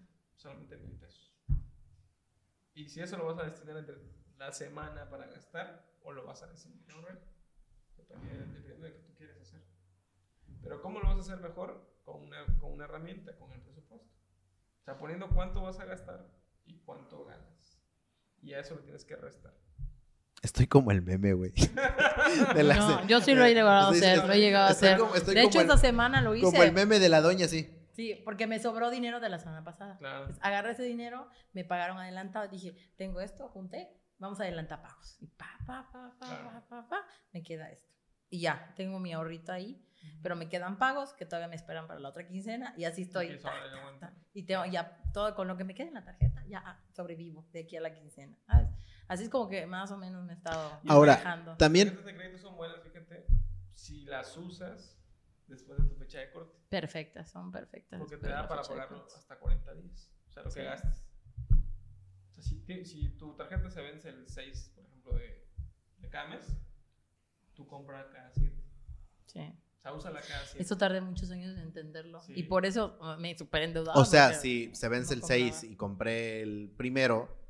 [0.47, 1.35] solamente mil pesos.
[2.75, 3.97] Y si eso lo vas a destinar entre
[4.39, 7.21] la semana para gastar o lo vas a destinar ahorrar,
[7.97, 9.63] depende, dependiendo de lo que tú quieres hacer.
[10.63, 11.97] Pero ¿cómo lo vas a hacer mejor?
[12.05, 14.09] Con una, con una herramienta, con el presupuesto.
[14.83, 16.29] O sea, poniendo cuánto vas a gastar
[16.65, 17.81] y cuánto ganas.
[18.41, 19.53] Y a eso le tienes que restar.
[20.43, 21.53] Estoy como el meme, güey.
[22.77, 24.99] No, yo sí lo he llegado a hacer, lo he llegado a hacer.
[25.35, 26.45] de hecho, el- esta semana lo hice.
[26.45, 27.73] Como el meme de la doña, sí.
[27.97, 29.97] Sí, porque me sobró dinero de la semana pasada.
[29.97, 30.27] Claro.
[30.27, 35.17] Pues, agarré ese dinero, me pagaron adelantado, dije, tengo esto, junté, vamos a adelantar pagos.
[35.19, 36.51] Y pa, pa, pa, pa, Claro.
[36.51, 37.89] pa, pa, pa, me queda esto.
[38.29, 39.83] Y ya, tengo mi ahorrito ahí,
[40.23, 43.29] pero me quedan pagos que todavía me esperan para la otra quincena y así estoy.
[43.29, 44.15] Y ta, ta, ta.
[44.35, 47.49] Y tengo ya todo con lo que me queda en la tarjeta, ya ah, sobrevivo
[47.53, 48.37] de aquí a la quincena.
[48.47, 48.69] ¿sabes?
[49.09, 51.57] Así es como que más o menos me he estado Ahora, manejando.
[51.57, 53.27] También, Las tarjetas de crédito son buenas, fíjate,
[53.73, 54.96] si las usas
[55.47, 56.57] después de tu fecha de corte.
[56.69, 57.99] Perfectas, son perfectas.
[57.99, 60.13] Porque te da para pagarlo hasta 40 días.
[60.29, 60.61] O sea, lo Sí.
[60.61, 61.05] que gastes.
[61.51, 65.47] O sea, si, ti- si tu tarjeta se vence el 6, por ejemplo, de,
[65.99, 66.47] de cada mes,
[67.55, 68.55] tú compras cada 7.
[69.27, 69.41] Sí.
[69.41, 70.63] O sea, úsala cada 7.
[70.63, 72.21] Eso tardé muchos años en entenderlo.
[72.23, 72.33] Sí.
[72.37, 74.01] Y por eso uh, me super endeudaba.
[74.01, 75.73] o sea, si se vence no el 6 compraba.
[75.73, 77.46] y compré el primero, te-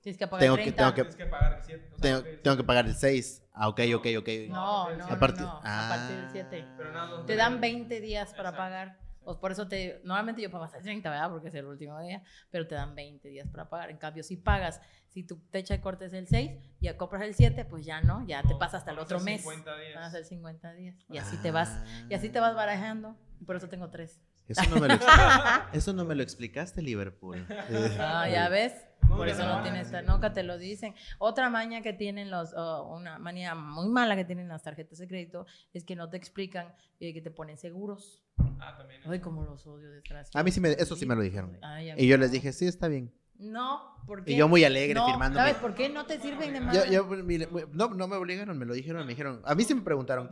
[0.00, 0.76] Tienes que pagar tengo que- 30.
[0.82, 1.90] tengo que- Tienes que pagar el 7.
[2.00, 3.42] tengo, tengo que pagar el 6.
[3.52, 4.28] Ah, ok, ok, ok.
[4.48, 6.64] No, no, a partir, no, ah, a partir del 7.
[6.78, 8.56] Pero nada, no Te dan 20 días para Exacto.
[8.58, 8.98] pagar.
[9.22, 10.00] O por eso te.
[10.02, 11.28] Normalmente yo pago hasta el 30, ¿verdad?
[11.28, 12.22] Porque es el último día.
[12.50, 13.90] Pero te dan 20 días para pagar.
[13.90, 17.22] En cambio, si pagas, si tu fecha de corte es el 6 y ya compras
[17.22, 19.24] el 7, pues ya no, ya te No, pasa hasta el van a otro ser
[19.26, 19.42] mes.
[19.42, 19.94] 50 días.
[19.94, 20.96] Van a ser 50 días.
[21.10, 21.68] Y así te vas.
[21.70, 21.84] Ah.
[22.08, 23.14] Y así te vas barajando.
[23.40, 24.18] Y por eso tengo 3.
[24.50, 24.94] Eso no me lo,
[25.72, 27.46] eso no me lo explicaste, Liverpool.
[27.98, 28.72] Ah, ya ves.
[29.08, 30.94] Por eso no, tienes, nunca te lo dicen.
[31.18, 35.08] Otra maña que tienen los, oh, una manía muy mala que tienen las tarjetas de
[35.08, 38.22] crédito es que no te explican eh, que te ponen seguros.
[38.60, 39.00] Ah, también.
[39.06, 40.36] Ay, como los odio, desgraciados.
[40.36, 41.58] A mí sí me- eso sí me lo dijeron.
[41.62, 43.12] Ay, Y yo les dije, sí, está bien.
[43.38, 44.32] No, porque.
[44.32, 45.38] Y yo muy alegre no, firmando.
[45.38, 46.86] ¿Sabes por qué no te sirven de Yo, nada?
[46.86, 49.40] yo, mire, no, no me obligaron, me lo dijeron, me dijeron.
[49.44, 50.28] A mí sí me preguntaron.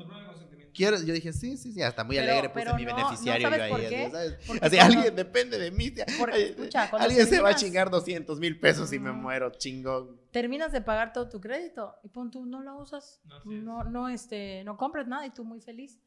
[0.79, 3.57] Yo dije, sí, sí, sí, hasta muy Pero- alegre puse pero mi no, beneficiario ¿no
[3.57, 3.81] yo sabes ahí.
[3.83, 4.11] por qué?
[4.11, 4.39] ¿sabes?
[4.47, 5.93] Porque Así, cuando- alguien depende de mí.
[6.18, 10.20] Porque, escucha, alguien se va a chingar 200 mil pesos y me muero, chingón.
[10.31, 13.20] Terminas de pagar todo tu crédito y pon tú no lo usas.
[13.24, 13.45] No.
[13.45, 16.01] No, no, este, no compras nada y tú muy feliz.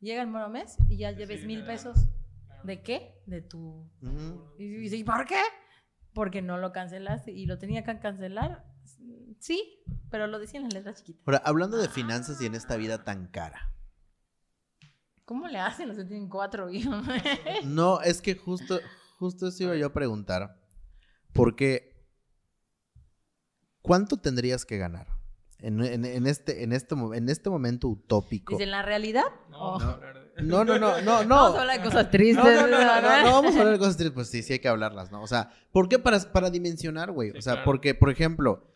[0.00, 1.96] Llega el nuevo mes y ya Sí, lleves sí, mil pesos.
[2.64, 3.20] ¿De qué?
[3.26, 3.88] De tu.
[4.58, 5.40] Y ¿y por qué?
[6.12, 8.64] Porque no lo cancelaste y lo tenía que cancelar.
[9.38, 11.22] Sí, pero lo decía en las letras chiquitas.
[11.26, 13.72] Ahora, hablando de finanzas y en esta vida tan cara.
[15.28, 15.88] ¿Cómo le hacen?
[15.88, 17.04] Los que tienen cuatro hijos.
[17.64, 18.80] No, es que justo,
[19.18, 20.58] justo eso iba yo a preguntar.
[21.34, 21.94] Porque,
[23.82, 25.06] ¿cuánto tendrías que ganar?
[25.60, 28.54] En, en- en este, en, este, en este momento utópico.
[28.54, 29.24] Dice, ¿en la realidad?
[29.50, 29.70] No, Oh.
[29.78, 31.34] vamos a hablar de- No, no, no, no, no.
[31.34, 32.44] Vamos a hablar de cosas tristes.
[32.44, 33.22] No, no, no, no, no, ¿verdad?
[33.24, 34.14] no vamos a hablar de cosas tristes.
[34.14, 35.20] Pues sí, sí hay que hablarlas, ¿no?
[35.22, 37.32] O sea, ¿por qué para, para dimensionar, güey?
[37.32, 37.64] Sí, o sea, claro.
[37.66, 38.66] porque, por ejemplo,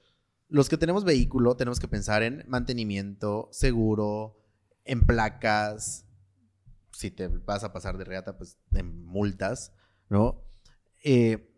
[0.48, 4.36] los que tenemos vehículo tenemos que pensar en mantenimiento, seguro,
[4.84, 6.05] en placas.
[6.93, 9.72] Si te vas a pasar de reata, pues en multas,
[10.09, 10.43] ¿no?
[11.05, 11.49] Eh,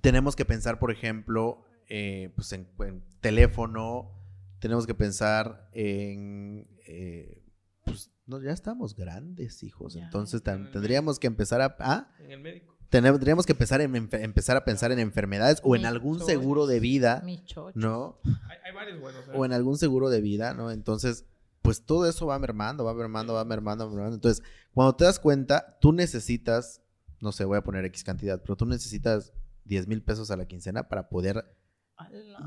[0.00, 4.12] tenemos que pensar, por ejemplo, eh, pues en, en teléfono.
[4.58, 6.66] Tenemos que pensar en.
[6.86, 7.42] eh,
[7.84, 9.94] pues no, ya estamos grandes, hijos.
[9.94, 10.04] Ya.
[10.04, 10.72] Entonces Mm.
[10.72, 11.76] tendríamos que empezar a.
[11.80, 12.08] ¿ah?
[12.18, 12.74] En el médico.
[12.88, 17.20] Tendríamos que empezar, en, empezar a pensar en enfermedades o en algún seguro de vida,
[17.24, 17.72] Mi chocho.
[17.76, 18.20] ¿no?
[18.24, 19.26] Hay, hay varios buenos.
[19.26, 19.32] ¿eh?
[19.34, 20.70] O en algún seguro de vida, ¿no?
[20.70, 21.26] Entonces,
[21.66, 24.14] pues todo eso va mermando, va mermando, va mermando, va mermando.
[24.14, 24.42] Entonces,
[24.72, 26.80] cuando te das cuenta, tú necesitas,
[27.20, 29.32] no sé, voy a poner X cantidad, pero tú necesitas
[29.64, 31.44] 10 mil pesos a la quincena para poder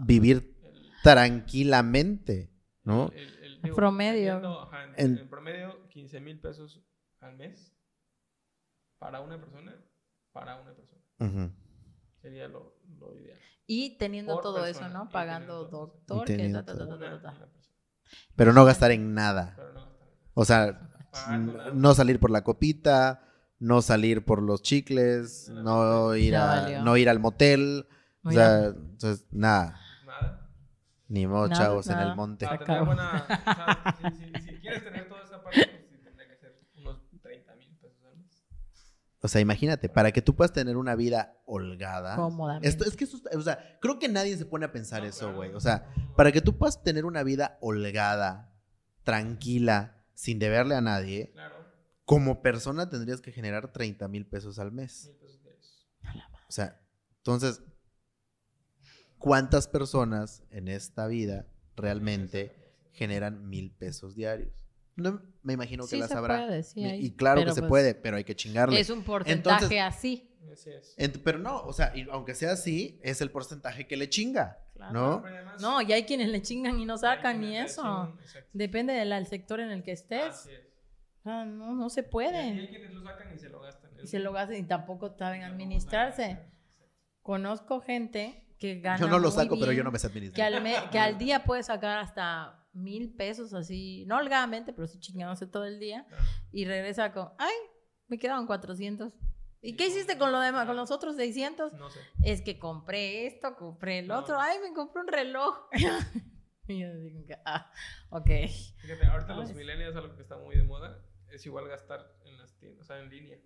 [0.05, 2.51] vivir El- tranquilamente,
[2.83, 3.11] ¿no?
[3.13, 4.31] el- el- En promedio.
[4.39, 6.81] viendo, ajá, en, En- en promedio, 15 mil pesos
[7.19, 7.73] al mes
[8.99, 9.75] para una persona.
[10.31, 11.51] Para una persona.
[12.21, 13.39] Sería lo, lo ideal.
[13.65, 15.09] Y teniendo Por todo persona, eso, ¿no?
[15.09, 17.49] Pagando doctor, Y que teniendo ta, ta, ta,
[18.35, 19.53] Pero no gastar en nada.
[19.55, 19.99] Pero no gastar.
[20.33, 20.89] O sea,
[21.73, 23.21] no salir por la copita,
[23.59, 27.87] no salir por los chicles, no ir, a, no ir al motel.
[28.23, 29.79] O sea, entonces, nada.
[30.05, 30.49] Nada.
[31.07, 32.47] Ni modo, chavos, en el monte.
[32.47, 32.57] Si
[34.59, 38.17] quieres tener toda esa parte, pues sí tendría que ser unos 30 mil pesos al
[38.17, 38.45] mes.
[39.21, 42.15] O sea, imagínate, para que tú puedas tener una vida holgada.
[42.15, 42.67] Cómodamente.
[42.69, 45.19] Esto, es que eso, o sea, creo que nadie se pone a pensar No, eso,
[45.25, 45.35] claro.
[45.35, 45.53] güey.
[45.53, 48.53] O sea, para que tú puedas tener una vida holgada,
[49.03, 51.55] tranquila, sin deberle a nadie, Claro,
[52.05, 55.07] como persona tendrías que generar 30 mil pesos al mes.
[55.07, 55.89] mil pesos diarios.
[56.47, 56.81] O sea,
[57.17, 57.61] entonces,
[59.17, 61.45] ¿cuántas personas en esta vida
[61.75, 62.55] realmente
[62.93, 64.53] generan mil pesos diarios?
[64.99, 66.45] No, me imagino que Sí las se habrá.
[66.45, 68.79] puede, sí y hay, y claro que se pues puede, pero hay que chingarle.
[68.79, 70.25] Es un porcentaje Entonces- así.
[70.51, 70.95] Así es.
[71.23, 74.93] Pero no, o sea, y aunque sea así, es el porcentaje que le chinga, Claro.
[74.93, 75.23] ¿no?
[75.25, 78.15] Además, No, y hay quienes le chingan y no sacan ni eso.
[78.53, 80.23] Depende del al sector en el que estés.
[80.25, 80.61] Así es.
[81.23, 82.69] Ah, no, no se Y hay puede.
[82.69, 83.91] quienes lo sacan y se lo gastan.
[84.01, 86.39] Y se lo gastan y tampoco saben administrarse.
[87.21, 90.11] Conozco gente que gana Yo no lo muy saco, pero yo no me sé que
[90.13, 90.53] administrar.
[90.53, 94.99] al, me- que al día puede sacar hasta mil pesos así, no holgadamente, pero sí
[94.99, 96.05] chingándose todo el día.
[96.51, 97.53] Y regresa con, ay,
[98.07, 99.13] me quedaban 400.
[99.61, 101.73] ¿Y qué hiciste con lo demás, con los otros 600?
[101.73, 101.99] No sé.
[102.23, 104.19] Es que compré esto, compré el No.
[104.19, 105.67] otro, ay, me compré un reloj.
[106.67, 107.71] y yo digo que, ah,
[108.09, 108.29] ok.
[108.77, 112.55] Fíjate, ahorita los millennials, algo que está muy de moda, es igual gastar en las
[112.57, 113.37] tiendas, o sea, en línea.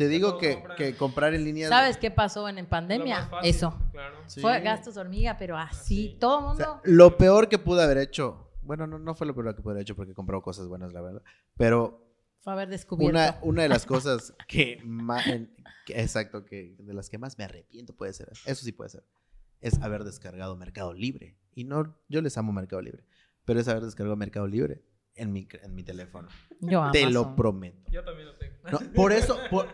[0.00, 0.76] Te digo que, compran.
[0.78, 1.68] que comprar en línea.
[1.68, 3.26] ¿Sabes qué pasó en lo pandemia?
[3.26, 3.78] fácil, Eso.
[3.92, 4.16] Claro.
[4.26, 4.40] Sí.
[4.40, 6.16] Fue gastos hormiga, pero así, Así.
[6.18, 6.64] todo el O mundo.
[6.64, 8.50] sea, lo peor que pude haber hecho.
[8.62, 11.02] Bueno, no, no fue lo peor que pude haber hecho porque compró cosas buenas, la
[11.02, 11.22] verdad.
[11.58, 13.10] Pero fue haber descubierto.
[13.14, 15.22] una, una de las cosas que más.
[15.88, 18.30] exacto, que de las que más me arrepiento puede ser.
[18.46, 19.04] Eso sí puede ser.
[19.60, 21.36] Es haber descargado Mercado Libre.
[21.54, 23.04] Y no, yo les amo Mercado Libre.
[23.44, 24.82] Pero es haber descargado Mercado Libre
[25.14, 26.28] en mi, en mi teléfono.
[26.60, 27.36] Yo Te lo Amazon.
[27.36, 27.90] prometo.
[27.90, 28.56] Yo también lo tengo.
[28.70, 29.66] No, por eso, por,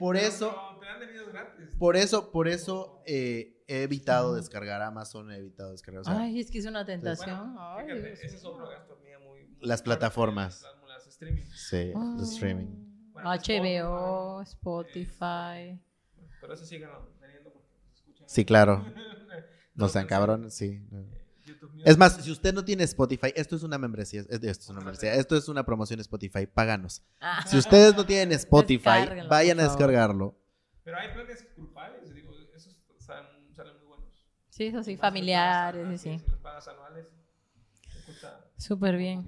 [0.00, 0.50] por eso.
[0.50, 1.76] pero te dan envíos gratis.
[1.78, 6.00] Por eso, por eso eh, he evitado descargar Amazon, he evitado descargar.
[6.00, 7.38] o sea, Ay, es que es una tentación.
[7.54, 10.62] Bueno, Ay, fíjate, Dios ese es otro gasto mío muy, muy Las plataformas.
[10.62, 11.44] Las, las streaming.
[11.54, 12.16] sí, Ah.
[12.18, 12.66] el streaming.
[13.12, 15.78] Bueno, HBO, Spotify.
[15.78, 15.80] Spotify.
[16.40, 16.88] Pero eso siguen
[17.20, 18.28] teniendo porque se escuchan.
[18.28, 18.84] Sí, claro.
[19.74, 20.82] No sean cabrones, sí.
[21.84, 24.80] Es más, si usted no tiene Spotify, esto es una membresía, es- esto es una
[24.80, 27.02] membresía, esto es una promoción Spotify, páganos.
[27.20, 30.36] Ah, Si ustedes no tienen Spotify, vayan a descargarlo.
[30.84, 34.06] Pero hay planes culpables, digo, esos salen, salen muy buenos.
[34.48, 36.18] Sí, eso sí, familiares, pagas, sí, sí.
[36.24, 37.06] Si los pagas anuales,
[38.56, 39.24] Súper bien.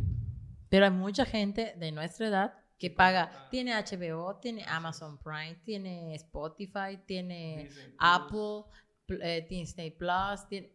[0.68, 6.14] Pero hay mucha gente de nuestra edad que paga, tiene HBO, tiene Amazon Prime, tiene
[6.16, 7.96] Spotify, tiene Disney Plus.
[7.98, 8.64] Apple,
[9.06, 10.72] pl- eh, Disney Plus, tiene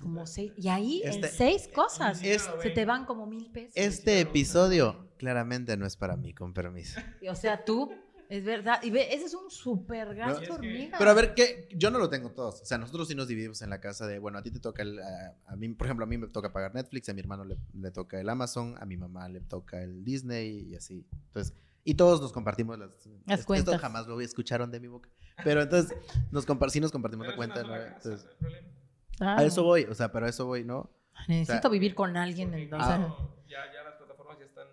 [0.00, 0.52] como seis.
[0.56, 3.72] Y ahí Este- en seis cosas se te van como mil pesos.
[3.76, 7.00] Este episodio claramente no es para mí, con permiso.
[7.20, 7.90] Y, O sea, tú,
[8.28, 8.82] es verdad.
[8.82, 10.96] Y ve, ese es un super gasto que- hormiga.
[10.98, 11.68] Pero a ver, ¿qué?
[11.76, 12.62] yo no lo tengo todos.
[12.62, 14.82] O sea, nosotros sí nos dividimos en la casa de, bueno, a ti te toca
[14.82, 17.44] el, a, a mí, por ejemplo, a mí me toca pagar Netflix, a mi hermano
[17.44, 21.06] le, le toca el Amazon, a mi mamá le toca el Disney y así.
[21.28, 21.54] Entonces,
[21.84, 22.90] y todos nos compartimos las...
[23.26, 23.80] Las esto cuentas.
[23.80, 25.10] jamás lo escucharon de mi boca.
[25.44, 25.96] Pero entonces,
[26.30, 27.62] nos sí nos compartimos Pero la es una cuenta.
[27.62, 27.84] ¿no?
[27.84, 28.68] casa, Entonces, no hay problema.
[29.22, 29.40] Claro.
[29.40, 30.90] a eso voy, o sea, pero a eso voy, ¿no?
[31.28, 32.96] Necesito o sea, vivir con alguien, entonces.
[32.96, 34.66] incluso ya, ya las plataformas ya están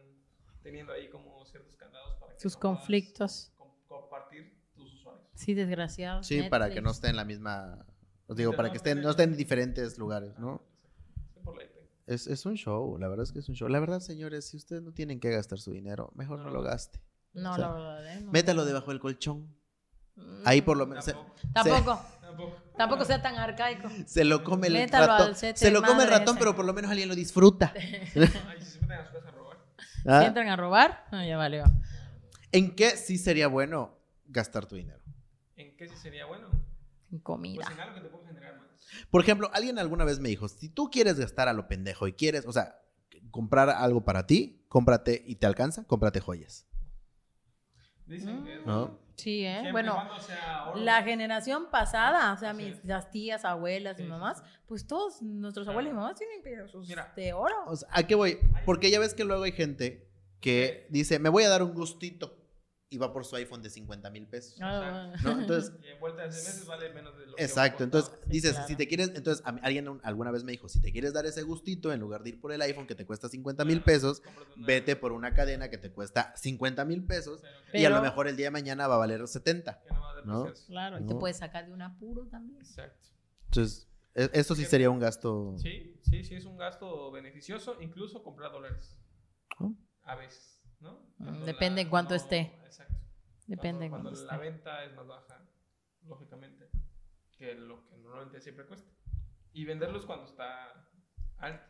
[0.63, 3.51] teniendo ahí como ciertos candados para que Sus no conflictos.
[3.57, 5.25] com- compartir tus usuarios.
[5.35, 6.23] Sí, desgraciado.
[6.23, 7.85] Sí, para que no esté en la misma...
[8.27, 10.61] Os digo, para que estén, no estén en diferentes lugares, ¿no?
[12.07, 13.67] Es, es un show, la verdad es que es un show.
[13.69, 16.99] La verdad, señores, si ustedes no tienen que gastar su dinero, mejor no lo gaste.
[17.33, 18.21] No, O sea, la verdad, ¿eh?
[18.21, 18.31] No.
[18.31, 19.55] Métalo debajo del colchón.
[20.15, 21.13] Mm, Ahí por lo menos se,
[21.53, 21.53] Tampoco.
[21.53, 22.01] Tampoco,
[22.39, 22.71] Tampoco.
[22.77, 23.89] tampoco sea tan arcaico.
[24.05, 25.35] se lo come el Métalo ratón.
[25.35, 26.39] Se lo come el ratón, ese.
[26.39, 27.73] pero por lo menos alguien lo disfruta.
[27.75, 27.91] Ay,
[28.59, 29.57] si se meten a su casa a robar.
[30.05, 30.19] ¿Ah?
[30.21, 31.63] Si entran a robar, no, ya valió.
[32.51, 34.99] ¿En qué sí sería bueno gastar tu dinero?
[35.55, 36.47] ¿En qué sí sería bueno?
[37.11, 37.63] En comida.
[37.65, 38.67] Pues en algo que te pueda generar más.
[39.11, 42.13] Por ejemplo, alguien alguna vez me dijo, si tú quieres gastar a lo pendejo y
[42.13, 42.81] quieres, o sea,
[43.31, 46.65] comprar algo para ti, cómprate y te alcanza, cómprate joyas.
[48.07, 48.97] Dicen que es ¿No?
[49.19, 49.23] Bueno.
[49.23, 49.51] Sí, ¿eh?
[49.61, 50.03] Siempre Bueno,
[50.75, 52.85] la generación pasada, o sea, Así mis es.
[52.85, 54.43] las tías, abuelas Sí, y sí, mamás, sí.
[54.67, 55.79] pues todos nuestros Claro.
[55.79, 57.11] abuelos y mamás tienen pedazos Mira.
[57.15, 57.55] de oro.
[57.67, 58.39] O sea, ¿A qué voy?
[58.65, 60.07] Porque ya ves que luego hay gente
[60.39, 62.38] que dice, me voy a dar un gustito
[62.91, 64.57] y va por su iPhone de 50 mil pesos.
[64.61, 65.41] Ah, ¿no?
[65.41, 67.83] Entonces, Y en vuelta de seis meses vale menos de lo que exacto.
[67.83, 68.67] Entonces, Sí, dices, claro.
[68.67, 71.13] si te quieres, entonces, a mí- alguien un- alguna vez me dijo, si te quieres
[71.13, 73.83] dar ese gustito, en lugar de ir por el iPhone que te cuesta 50 mil
[73.83, 74.23] pesos,
[74.55, 78.27] vete por una cadena que te cuesta 50 mil pesos pero y a lo mejor
[78.27, 79.81] el día de mañana va a valer 70.
[79.83, 80.37] que no va a ¿no?
[80.43, 80.65] depreciarse.
[80.71, 82.59] Claro, y te puedes sacar de un apuro también.
[82.59, 83.07] Exacto.
[83.45, 85.53] Entonces, e- eso sí sería un gasto.
[85.57, 88.97] Sí, sí, sí, es un gasto beneficioso, incluso comprar dólares.
[89.59, 89.73] Oh.
[90.03, 90.99] A veces, ¿no?
[91.17, 92.53] Cuando depende en cuánto esté.
[92.65, 92.95] Exacto.
[93.47, 94.51] Depende Cuando, cuando cuánto la esté.
[94.51, 95.41] venta es más baja,
[96.03, 96.69] lógicamente,
[97.37, 98.89] que lo que normalmente siempre cuesta.
[99.53, 100.71] Y venderlos cuando está
[101.37, 101.65] alto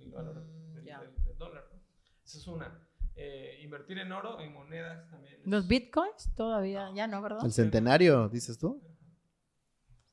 [0.00, 1.00] el valor Mm, del, ya.
[1.00, 1.68] del- del dólar.
[1.72, 1.80] ¿no?
[2.24, 2.88] Esa es una.
[3.14, 5.40] Eh, invertir en oro, en monedas también.
[5.44, 7.44] Los bitcoins todavía, ya no, ¿verdad?
[7.44, 8.80] El centenario, dices tú.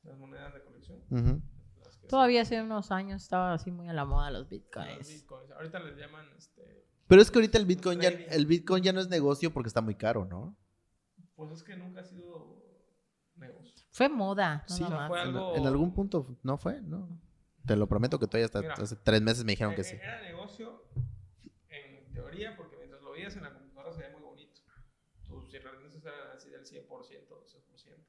[0.02, 1.42] Las monedas de colección.
[2.08, 4.98] Todavía hace unos años estaba así muy a la moda los bitcoins.
[4.98, 5.50] los bitcoins.
[5.52, 9.00] Ahorita les llaman este, Pero es que ahorita el Bitcoin ya, el Bitcoin ya no
[9.00, 10.56] es negocio porque está muy caro, ¿no?
[11.34, 12.64] Pues es que nunca ha sido
[13.36, 13.72] negocio.
[13.90, 15.08] Fue moda, Sí, nada o sea, más.
[15.08, 17.08] fue En- algo- En, algún punto no fue, ¿no?
[17.66, 18.74] Te lo prometo que todavía hasta Mira.
[18.74, 19.96] hace tres meses me dijeron que Eh, sí.
[19.96, 20.84] Era negocio
[21.68, 24.60] en teoría porque mientras lo veías en la computadora se veía muy bonito.
[25.24, 28.04] Tus referencias eran así del 100%, 12%.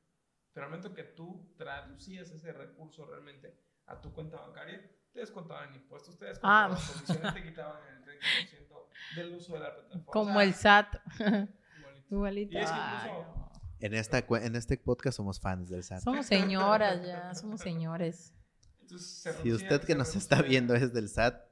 [0.53, 5.73] Pero al momento que tú traducías ese recurso realmente a tu cuenta bancaria, te descontaban
[5.75, 6.93] impuestos, te descontaban Ah.
[6.93, 8.66] comisiones, te quitaban el 30%
[9.15, 10.05] del uso de la plataforma.
[10.05, 10.95] Como O sea, el SAT.
[11.19, 12.07] igualito.
[12.09, 12.53] Igualito.
[12.53, 13.51] Y es que incluso- no.
[13.79, 16.01] En, esta, cu- en este podcast somos fans del SAT.
[16.01, 18.33] Somos señoras ya, somos señores.
[18.81, 21.43] Entonces, se Si reducía- usted que se nos está viendo es del SAT,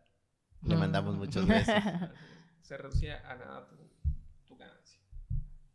[0.63, 0.79] le Mm.
[0.79, 1.75] mandamos muchos besos.
[2.61, 3.75] Se reducía a nada tu,
[4.47, 4.99] tu ganancia.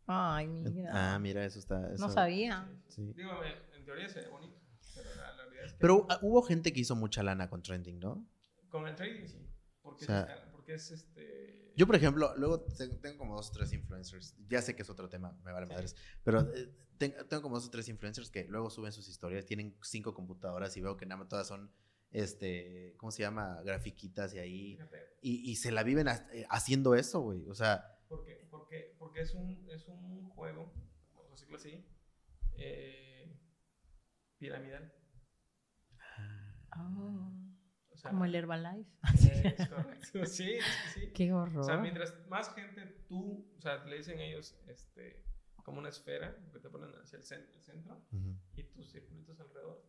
[0.07, 0.91] Ay, mira.
[1.13, 1.79] Ah, mira, eso está.
[1.79, 2.67] no eso- sabía.
[2.89, 3.13] sí.
[3.15, 3.31] Digo,
[3.73, 4.59] en, teoría se ve bonito,
[4.95, 7.61] pero la, la realidad es que Pero ah, hubo gente que hizo mucha lana con
[7.63, 8.27] trending, ¿no?
[8.69, 9.47] con el trading sí.
[9.81, 11.60] Porque, O sea, es, porque es este.
[11.75, 14.35] Yo, por ejemplo, luego te- tengo como dos o tres influencers.
[14.49, 15.73] Ya sé que es otro tema, me vale Sí.
[15.73, 15.95] madres.
[16.23, 19.45] Pero eh, ten- tengo como dos o tres influencers que luego suben sus historias.
[19.45, 21.71] Tienen cinco computadoras y veo que nada más todas son,
[22.11, 23.61] este, ¿cómo se llama?
[23.63, 24.73] Grafiquitas y ahí.
[24.75, 27.47] Fíjate, Y, y se la viven ha- eh, haciendo eso, güey.
[27.47, 30.73] O sea, porque, porque, porque es, un, es un juego,
[31.15, 31.85] vamos a decirlo así,
[32.57, 33.39] eh,
[34.37, 34.93] piramidal.
[36.77, 37.40] Oh, O
[38.01, 38.89] sea, como el Herbalife.
[39.57, 40.01] es correcto.
[40.25, 40.59] Sí, sí,
[40.93, 41.11] sí.
[41.13, 41.81] Qué O sea, horror.
[41.81, 45.23] mientras más gente tú, o sea, le dicen ellos, este,
[45.63, 48.35] como una esfera, que te ponen hacia el centro, el centro ujú.
[48.55, 49.85] y tus circulitos alrededor.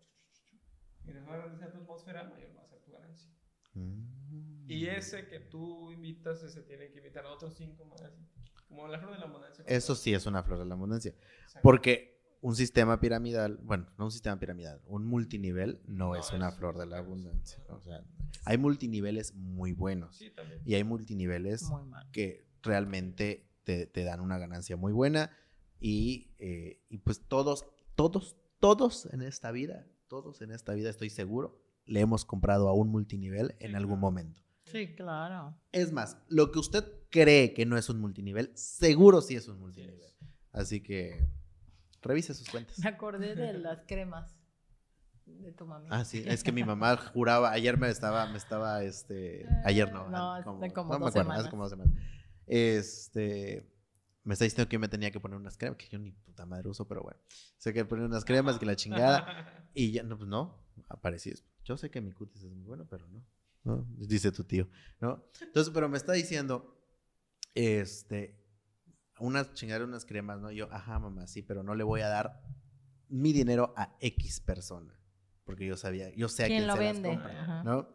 [1.05, 3.31] Mientras más grande sea tu atmósfera, mayor va a ser tu ganancia.
[3.75, 4.71] Mm.
[4.71, 8.03] Y ese que tú invitas, ese tiene que invitar a otros cinco más.
[8.69, 9.65] Como la flor de la abundancia.
[9.67, 11.15] eso sí es una flor de la abundancia.
[11.43, 11.61] Exacto.
[11.63, 12.12] Porque
[12.43, 16.57] un sistema piramidal, bueno, no un sistema piramidal, un multinivel no, No, es una es-
[16.57, 17.63] flor de la abundancia.
[17.71, 18.05] O sea,
[18.45, 20.61] hay multiniveles muy buenos Sí, también.
[20.65, 21.65] y hay multiniveles
[22.13, 25.31] que realmente te, te dan una ganancia muy buena
[25.81, 27.65] y, eh, y pues todos,
[27.95, 32.75] todos, todos en esta vida, todos en esta vida estoy seguro, le hemos comprado a
[32.75, 34.01] un multinivel en Sí, algún claro.
[34.01, 34.41] momento.
[34.65, 35.57] Sí, claro.
[35.73, 39.57] Es más, lo que usted cree que no es un multinivel, seguro sí es un
[39.57, 40.01] Sí multinivel.
[40.03, 40.17] es.
[40.53, 41.25] Así que
[42.03, 42.79] revise sus cuentas.
[42.79, 44.37] Me acordé de las cremas
[45.25, 45.89] de tu mami.
[45.91, 50.09] Ah, sí, es que mi mamá juraba, ayer me estaba, me estaba, este, ayer no,
[50.09, 51.49] No, ah, hace como me dos acuerdo, hace semanas.
[51.49, 51.95] como dos semanas.
[52.47, 53.67] Este,
[54.25, 56.69] me está diciendo que me tenía que poner unas cremas, que yo ni puta madre
[56.69, 57.19] uso, pero bueno,
[57.57, 61.33] sé que poner unas cremas, que la chingada, y ya, no, pues no, aparecí.
[61.65, 63.25] Yo sé que mi cutis es muy bueno, pero no,
[63.65, 63.87] ¿no?
[63.97, 64.69] Dice tu tío,
[65.01, 65.25] ¿no?
[65.41, 66.77] Entonces, pero me está diciendo,
[67.55, 68.42] este,
[69.27, 70.51] unas chingadas, unas cremas, ¿no?
[70.51, 72.43] Y yo, ajá, mamá, sí, pero no le voy a dar
[73.09, 74.95] mi dinero a X persona,
[75.45, 77.09] porque yo sabía, yo sé a ¿Quién quién lo se las vende?
[77.11, 77.63] compra, Ajá.
[77.65, 77.89] ¿no?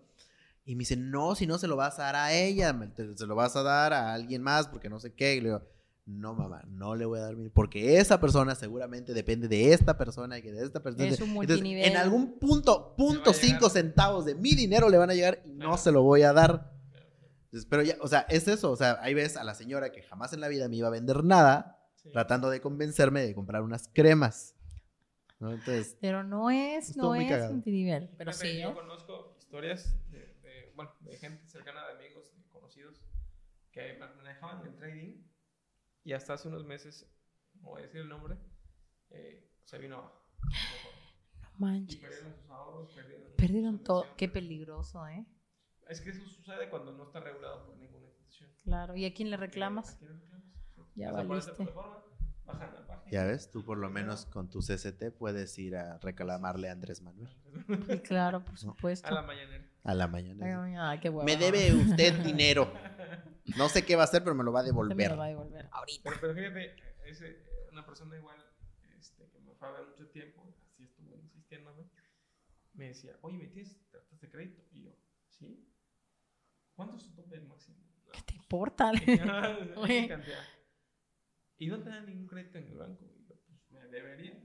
[0.65, 2.77] Y me dice, no, si no se lo vas a dar a ella,
[3.15, 5.35] se lo vas a dar a alguien más, porque no sé qué.
[5.35, 5.61] Y le digo,
[6.05, 7.47] no, mamá, no le voy a dar mi...
[7.49, 11.05] Porque esa persona seguramente depende de esta persona y que de esta persona.
[11.05, 11.85] Es un Entonces, multinivel.
[11.85, 15.77] en algún punto, punto cinco centavos de mi dinero le van a llegar y no
[15.77, 16.76] se lo voy a dar.
[17.47, 18.71] Entonces, pero ya, o sea, es eso.
[18.71, 20.91] O sea, ahí ves a la señora que jamás en la vida me iba a
[20.91, 22.11] vender nada, Sí.
[22.11, 24.53] tratando de convencerme de comprar unas cremas.
[25.39, 25.51] ¿no?
[25.51, 27.53] Entonces, Pero no es, no es cagado.
[27.53, 28.09] multinivel.
[28.17, 28.73] Pero Fíjate, sí, Yo ¿eh?
[28.73, 33.01] conozco historias de, de, bueno, de gente cercana, de amigos, de conocidos,
[33.71, 35.23] que manejaban el trading
[36.03, 37.05] y hasta hace unos meses,
[37.61, 38.35] no voy a decir el nombre,
[39.09, 40.21] eh, se vino abajo.
[41.41, 41.99] No Y manches.
[41.99, 42.89] perdieron sus ahorros,
[43.37, 44.05] perdieron, todo.
[44.17, 45.25] Qué peligroso, ¿eh?
[45.89, 48.49] Es que eso sucede cuando no está regulado por ninguna institución.
[48.63, 48.95] Claro.
[48.95, 49.95] ¿Y a quién le reclamas?
[49.95, 50.43] ¿a quién le reclamas?
[50.95, 51.51] Ya valiste.
[51.51, 52.03] la plataforma,
[52.45, 53.11] bajan la página.
[53.11, 57.01] Ya ves, tú por lo menos con tu CCT puedes ir a reclamarle a Andrés
[57.01, 57.29] Manuel
[57.87, 59.07] Sí, claro, por supuesto.
[59.07, 59.63] A la mañanera.
[59.83, 60.89] a la.
[60.89, 61.23] Ay, qué hueva.
[61.23, 62.71] Me debe usted dinero.
[63.55, 65.11] No sé qué va a hacer, pero me lo va a Se me devolver.
[65.11, 66.09] lo va a devolver ahorita.
[66.09, 66.75] Pero, pero fíjate,
[67.05, 68.37] ese, una persona igual,
[68.99, 71.83] este, que me fue a ver mucho tiempo, así estuvo insistiéndome,
[72.73, 74.61] me decía, oye, ¿me tienes tarjetas de crédito?
[74.71, 74.91] Y yo,
[75.29, 75.65] ¿sí?
[76.77, 77.77] ¿Cuánto es tu tope máximo?
[78.05, 78.91] No, ¿Qué te importa?
[81.57, 83.03] ¿Y no te dan ningún crédito en el banco?
[83.17, 84.39] Y yo, pues, me debería.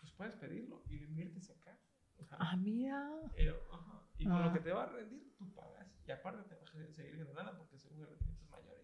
[0.00, 1.76] Pues puedes pedirlo y inviertes acá.
[2.22, 2.36] Ajá.
[2.38, 3.10] ah, mira.
[3.36, 4.02] Y yo, ajá.
[4.18, 4.46] Y con Ah.
[4.46, 5.88] lo que te va a rendir, tú pagas.
[6.06, 8.76] Y aparte te vas a seguir generando porque según el rendimiento es mayor.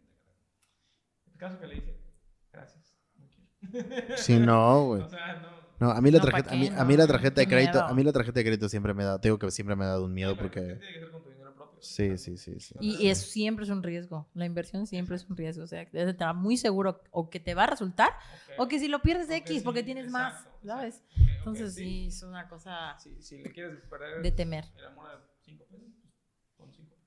[1.26, 2.01] En el caso que le dije,
[2.53, 3.49] gracias, no quiero.
[4.16, 5.03] Sí, no, güey.
[5.03, 5.62] O sea, no.
[5.78, 7.47] No, a mí la No, ¿pa' tarjeta, a mí, a No, mí la tarjeta de
[7.49, 7.86] crédito, miedo.
[7.86, 9.88] a mí la tarjeta de crédito siempre me da, te digo que siempre me ha
[9.88, 11.22] dado un miedo pero porque Tiene que ser con.
[11.83, 12.74] Sí, sí, sí, sí.
[12.80, 14.26] Y, y eso siempre es un riesgo.
[14.35, 15.64] La inversión siempre es un riesgo.
[15.64, 18.55] O sea, debes estar muy seguro o que te va a resultar Ok.
[18.61, 21.03] o que si lo pierdes de X sí, porque tienes más, ¿sabes?
[21.39, 24.64] Entonces sí, es una cosa Si, si le quieres perder de temer.
[24.78, 26.14] el amor a 5 pesos, pues
[26.57, 27.03] pon 5 pesos.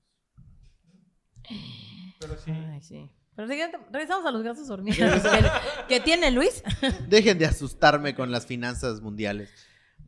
[2.19, 2.51] Pero sí.
[2.51, 3.09] Ay, sí.
[3.36, 5.21] Pero siguiente, regresamos a los gastos hormigas
[5.88, 6.63] que, que tiene Luis.
[7.07, 9.49] Dejen de asustarme con las finanzas mundiales.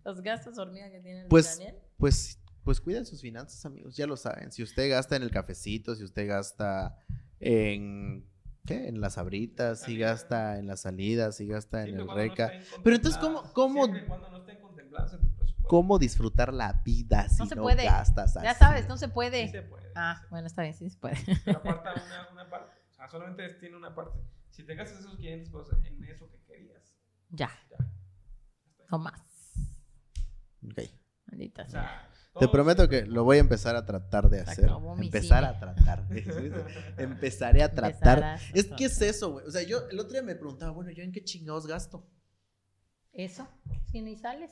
[0.05, 1.75] Los gastos hormigas que tiene Luis Pues, Daniel.
[1.97, 4.51] pues, pues cuiden sus finanzas, amigos, ya lo saben.
[4.51, 6.97] Si usted gasta en el cafecito, si usted gasta
[7.39, 8.25] en
[8.65, 8.89] ¿qué?
[8.89, 12.47] En las sabritas, si gasta en las salidas, si gasta en el no reca.
[12.47, 15.65] estén Pero entonces, ¿cómo- cómo- no estén contempladas en tu presupuesto.
[15.69, 17.85] ¿Cómo disfrutar la vida si No no, se puede.
[17.85, 18.59] gastas Ya así?
[18.59, 19.45] sabes, no se puede.
[19.45, 19.87] Sí se puede.
[19.95, 21.15] Ah, sí bueno, está bien, sí se puede.
[21.45, 22.75] Pero aparta una, una parte.
[22.91, 24.19] O sea, solamente tiene una parte.
[24.49, 26.93] Si te gastas esos 500 pesos en eso que querías,
[27.29, 27.77] Ya, ya.
[28.91, 29.21] no más.
[30.69, 30.81] Ok.
[31.27, 32.09] Maldita O sea.
[32.39, 34.69] Te prometo que lo voy a empezar a tratar de hacer.
[34.97, 36.07] Empezar a tratar.
[36.97, 38.39] Empezaré a tratar.
[38.53, 39.45] Es que es eso, güey.
[39.45, 42.07] O sea, yo el otro día me preguntaba, bueno, ¿yo en qué chingados gasto?
[43.13, 43.47] Eso,
[43.91, 44.51] si ni sales.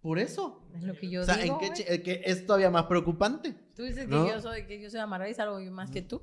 [0.00, 0.68] Por eso.
[0.74, 1.58] Es lo que yo o sea, digo.
[1.60, 3.52] ¿en qué eh, que es todavía más preocupante.
[3.74, 4.28] Tú dices que ¿no?
[4.28, 6.22] yo soy que yo soy amarrada y salgo más que tú.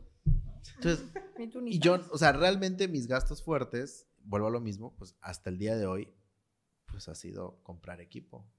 [0.75, 1.05] Entonces,
[1.37, 5.15] Y tú y yo, o sea, realmente mis gastos fuertes, vuelvo a lo mismo, pues
[5.21, 6.13] hasta el día de hoy,
[6.87, 8.49] pues ha sido comprar equipo.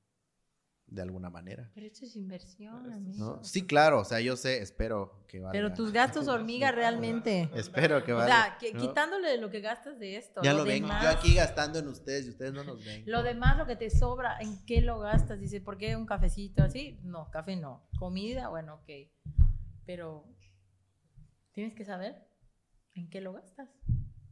[0.89, 1.68] De alguna manera.
[1.74, 3.18] Pero esto es inversión, amigo.
[3.39, 3.45] ¿no?
[3.45, 5.51] Sí, claro, o sea, yo sé, espero que valga.
[5.53, 7.51] Pero tus gastos hormiga realmente.
[7.55, 8.32] Espero que O valga.
[8.32, 8.80] sea, que, ¿no?
[8.80, 10.43] quitándole lo que gastas de esto.
[10.45, 13.03] Ya lo ven, demás, yo aquí gastando en ustedes y ustedes no nos ven.
[13.05, 15.41] Lo demás, lo que te sobra, ¿en qué lo gastas?
[15.41, 17.01] Dice, ¿por qué un cafecito así?
[17.03, 17.89] No, café no.
[17.99, 18.91] Comida, bueno, ok.
[19.87, 20.24] Pero
[21.53, 22.28] tienes que saber
[22.95, 23.68] en qué lo gastas.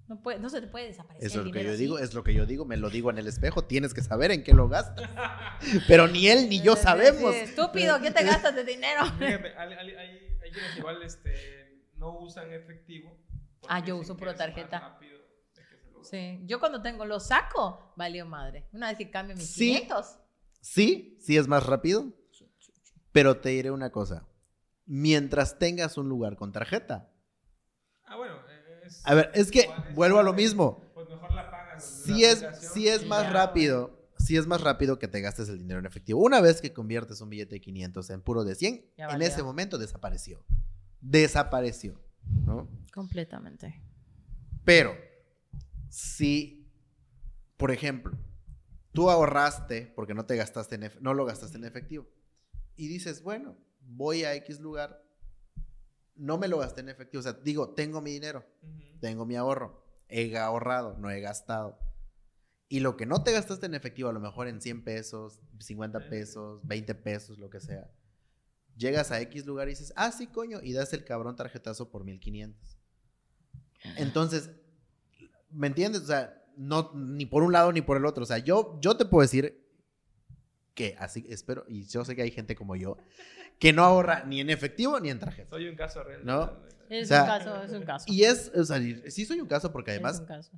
[0.07, 1.26] No, puede, no se te puede desaparecer.
[1.26, 1.78] Eso es lo que yo así.
[1.78, 4.30] digo, es lo que yo digo, me lo digo en el espejo, tienes que saber
[4.32, 5.09] en qué lo gastas.
[5.88, 7.34] Pero ni él ni yo Sí, sabemos.
[7.34, 9.05] Estúpido, ¿qué te gastas de dinero?
[9.18, 13.16] Fíjate, hay, hay, hay, hay quienes igual este, no usan efectivo.
[13.66, 14.98] Ah, yo uso pura tarjeta.
[16.02, 18.68] Sí, yo cuando tengo lo saco, valió madre.
[18.72, 19.68] Una vez que cambio mis Sí.
[19.72, 20.18] 500.
[20.61, 22.12] Sí, sí es más rápido,
[23.11, 24.26] pero te diré una cosa.
[24.84, 27.11] Mientras tengas un lugar con tarjeta.
[28.05, 28.34] Ah, bueno.
[28.85, 30.82] Es, A ver, es que vuelvo a lo mismo.
[30.95, 32.03] Pues mejor la pagas.
[32.07, 32.28] la
[32.89, 34.01] es, más ya, rápido.
[34.18, 36.20] Sí es más rápido que te gastes el dinero en efectivo.
[36.20, 39.26] Una vez que conviertes un billete de 500 en puro de 100, Ya en valió.
[39.26, 40.45] ese momento desapareció.
[41.01, 42.01] Desapareció.
[42.47, 42.68] ¿no?
[42.93, 43.82] Completamente.
[44.64, 44.95] Pero,
[45.91, 46.70] si,
[47.57, 48.16] por ejemplo,
[48.93, 52.07] tú ahorraste porque no te gastaste en no lo gastaste en efectivo
[52.76, 55.03] y dices, bueno, voy a X lugar,
[56.17, 58.45] no me lo gasté en efectivo, o sea, digo, tengo mi dinero,
[59.01, 61.79] tengo mi ahorro, he ahorrado, no he gastado.
[62.69, 66.01] Y lo que no te gastaste en efectivo, a lo mejor en 100 pesos, 50
[66.01, 66.07] Sí.
[66.11, 67.91] pesos, 20 pesos, lo que sea.
[68.77, 72.05] Llegas a X lugar y dices, ah, sí, coño, y das el cabrón tarjetazo por
[72.05, 72.79] 1500.
[73.97, 74.51] Entonces,
[75.51, 76.03] ¿me entiendes?
[76.03, 78.23] O sea, no, ni por un lado ni por el otro.
[78.25, 79.62] O sea, yo, yo te puedo decir
[80.75, 82.97] que así espero, y yo sé que hay gente como yo,
[83.59, 85.50] que no ahorra ni en efectivo ni en tarjeta.
[85.50, 86.24] Soy un caso real.
[86.24, 86.52] No.
[86.90, 88.05] Es O sea, un caso, es un caso.
[88.09, 88.78] Y es, o sea,
[89.11, 90.52] sí soy un caso porque Es además un caso.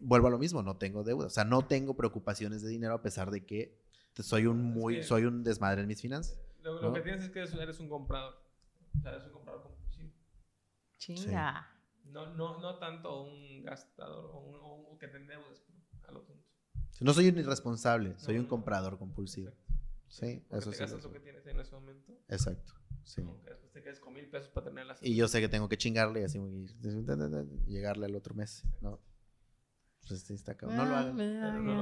[0.00, 3.02] vuelvo a lo mismo, no tengo deuda, o sea, no tengo preocupaciones de dinero a
[3.02, 3.78] pesar de que
[4.18, 6.38] soy un muy, que- soy un desmadre en mis finanzas.
[6.62, 6.92] Lo, lo ¿no?
[6.94, 8.34] que tienes es que eres, un comprador.
[8.98, 10.10] O sea, eres un comprador compulsivo.
[10.98, 11.68] Chinga.
[12.06, 14.56] No, no, no tanto un gastador o, un,
[14.94, 15.62] o que te endeudes
[16.08, 16.42] a lo tonto.
[17.00, 19.50] No soy un irresponsable, soy No, un comprador compulsivo.
[19.50, 19.67] Exacto.
[20.08, 20.82] Sí, Porque eso te sí.
[20.82, 22.12] gastas lo lo que tienes en ese momento.
[22.28, 22.72] Exacto,
[23.04, 23.22] sí.
[23.22, 25.48] como que después te quedas con mil pesos para tener las Y yo sé que
[25.48, 26.66] tengo que chingarle y así y
[27.66, 29.00] llegarle al otro mes, ¿no?
[30.06, 30.78] Pues sí, está cabrón.
[30.78, 31.16] No lo hagan.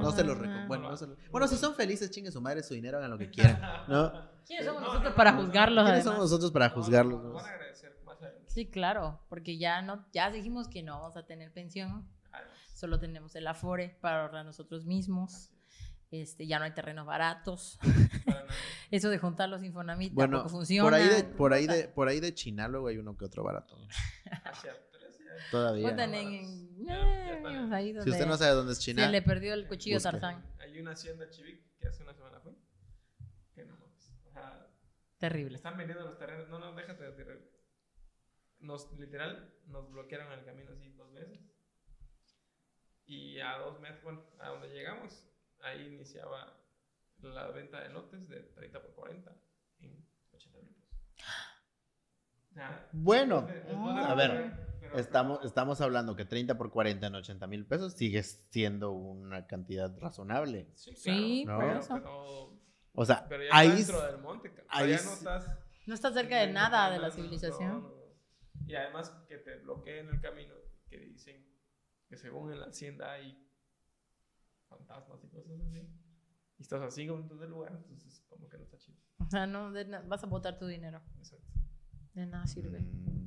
[0.01, 0.67] No se los recomiendo.
[0.67, 3.17] Bueno, no se lo- bueno, si son felices, chinguen su madre su dinero, hagan lo
[3.17, 4.11] que quieran, ¿no?
[4.45, 5.83] ¿Quiénes somos No, nosotros no, para juzgarlos?
[5.85, 6.03] ¿Quiénes además?
[6.03, 7.21] somos nosotros para juzgarlos?
[7.23, 7.35] no, no?
[7.35, 8.51] Van a agradecer más adelante.
[8.51, 12.05] Sí, claro, porque ya no, ya dijimos que no vamos a tener pensión.
[12.73, 15.51] Solo tenemos el Afore para ahorrar nosotros mismos.
[16.09, 17.77] Este, ya no hay terrenos baratos.
[18.91, 20.83] Eso de juntar los Infonavit Bueno, tampoco funciona.
[20.89, 23.75] por ahí de, por ahí de, por ahí de Chinalo hay uno que otro barato.
[24.45, 25.51] Hacia tres, ya.
[25.51, 25.89] Todavía.
[25.89, 29.21] En, en- Ya- ya eh, ahí Si usted no sabe dónde es se China, le
[29.21, 30.11] perdió el cuchillo busque.
[30.11, 30.45] Tarzán.
[30.59, 32.53] Hay una hacienda Chivic que hace una semana fue.
[33.53, 34.13] Que no mames.
[34.25, 34.67] O sea,
[35.17, 35.57] Terrible.
[35.57, 36.47] están vendiendo los terrenos.
[36.47, 37.37] No, no, déjate de tirar.
[38.59, 41.39] Nos, literal, nos bloquearon el camino así dos veces.
[43.05, 45.23] Y a dos metros, bueno, a donde llegamos,
[45.67, 46.53] ahí iniciaba
[47.19, 49.31] la venta de lotes de 30 por 40
[49.79, 50.97] en 80 mil pesos.
[52.51, 56.71] O sea, Bueno, es- es bueno, a ver, pero- estamos, estamos hablando que 30 por
[56.71, 60.71] 40 en 80 mil pesos sigue siendo una cantidad razonable.
[60.75, 61.93] Sí, Sí, claro, por pero- eso.
[61.95, 62.67] pero-
[62.99, 65.59] O sea, Pero ya ahí, estás dentro del monte, ahí ya no estás.
[65.85, 67.73] No está cerca de nada de la civilización.
[67.83, 68.65] No, no, no.
[68.65, 70.55] Y además que te bloqueen el camino,
[70.89, 71.45] que dicen
[72.09, 73.46] que según en la hacienda hay
[74.67, 75.87] fantasmas y cosas así.
[76.57, 78.97] Y estás a cinco minutos del lugar, entonces como que no está chido.
[79.19, 79.71] O sea, no,
[80.07, 81.01] vas a botar tu dinero.
[81.17, 81.47] Exacto.
[82.13, 82.79] De nada sirve.
[82.81, 83.17] Mm,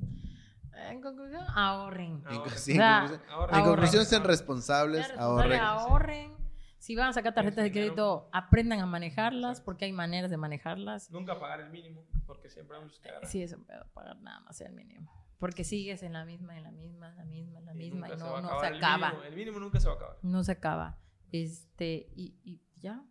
[0.89, 2.21] En conclusión, ahorren.
[2.21, 2.57] en, Ahorren.
[2.57, 3.59] sí, en O sea, conclusión, Ahorren.
[3.59, 6.29] en conclusión, sean responsables, Sean responsables, ahorren.
[6.29, 6.41] ahorren.
[6.79, 11.11] Si van a sacar tarjetas de crédito, aprendan a manejarlas porque hay maneras de manejarlas.
[11.11, 13.29] Nunca pagar el mínimo, porque siempre hay muchos que agarran.
[13.29, 15.11] Sí, eso puedo pagar nada más el mínimo.
[15.37, 18.11] Porque sigues en la misma, en la misma, en la misma, en la misma y
[18.11, 19.07] nunca no, a no se acabar el acaba.
[19.09, 19.23] mínimo.
[19.27, 20.17] El mínimo nunca se va a acabar.
[20.23, 20.97] No se acaba.
[21.31, 23.03] Este, y, y ya.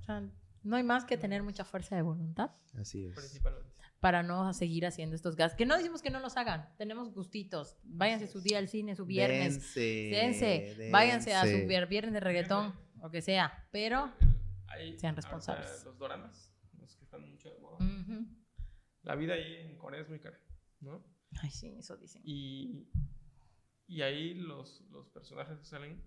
[0.00, 0.22] O sea,
[0.62, 3.14] no hay más que tener mucha fuerza de voluntad Así es.
[3.14, 3.70] Principalmente.
[4.00, 5.56] para no seguir haciendo estos gastos.
[5.56, 6.68] Que no decimos que no los hagan.
[6.76, 7.76] Tenemos gustitos.
[7.84, 9.54] Váyanse su día al cine, su viernes.
[9.74, 10.90] Dense, Dense.
[10.90, 13.66] Váyanse a su viernes de reggaetón, o que sea.
[13.70, 14.12] Pero,
[14.68, 15.84] Hay Sean responsables.
[15.84, 17.78] Los doramas, los que están mucho de moda.
[19.02, 20.38] La vida ahí en Corea es muy cara,
[20.80, 21.04] ¿no?
[21.42, 22.22] ay, sí, eso dicen.
[22.24, 22.88] Y,
[23.86, 26.02] y ahí los, los personajes que salen,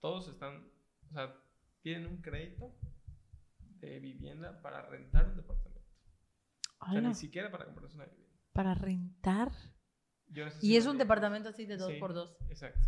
[0.00, 0.70] todos están,
[1.14, 1.34] o sea,
[1.82, 2.74] tienen un crédito
[3.78, 5.80] de vivienda para rentar un departamento.
[6.80, 8.34] O sea, ni siquiera para comprarse una vivienda.
[8.52, 9.52] para rentar.
[10.28, 12.36] Yo no sé si Y es un departamento así de dos Sí, por dos.
[12.48, 12.80] Exacto.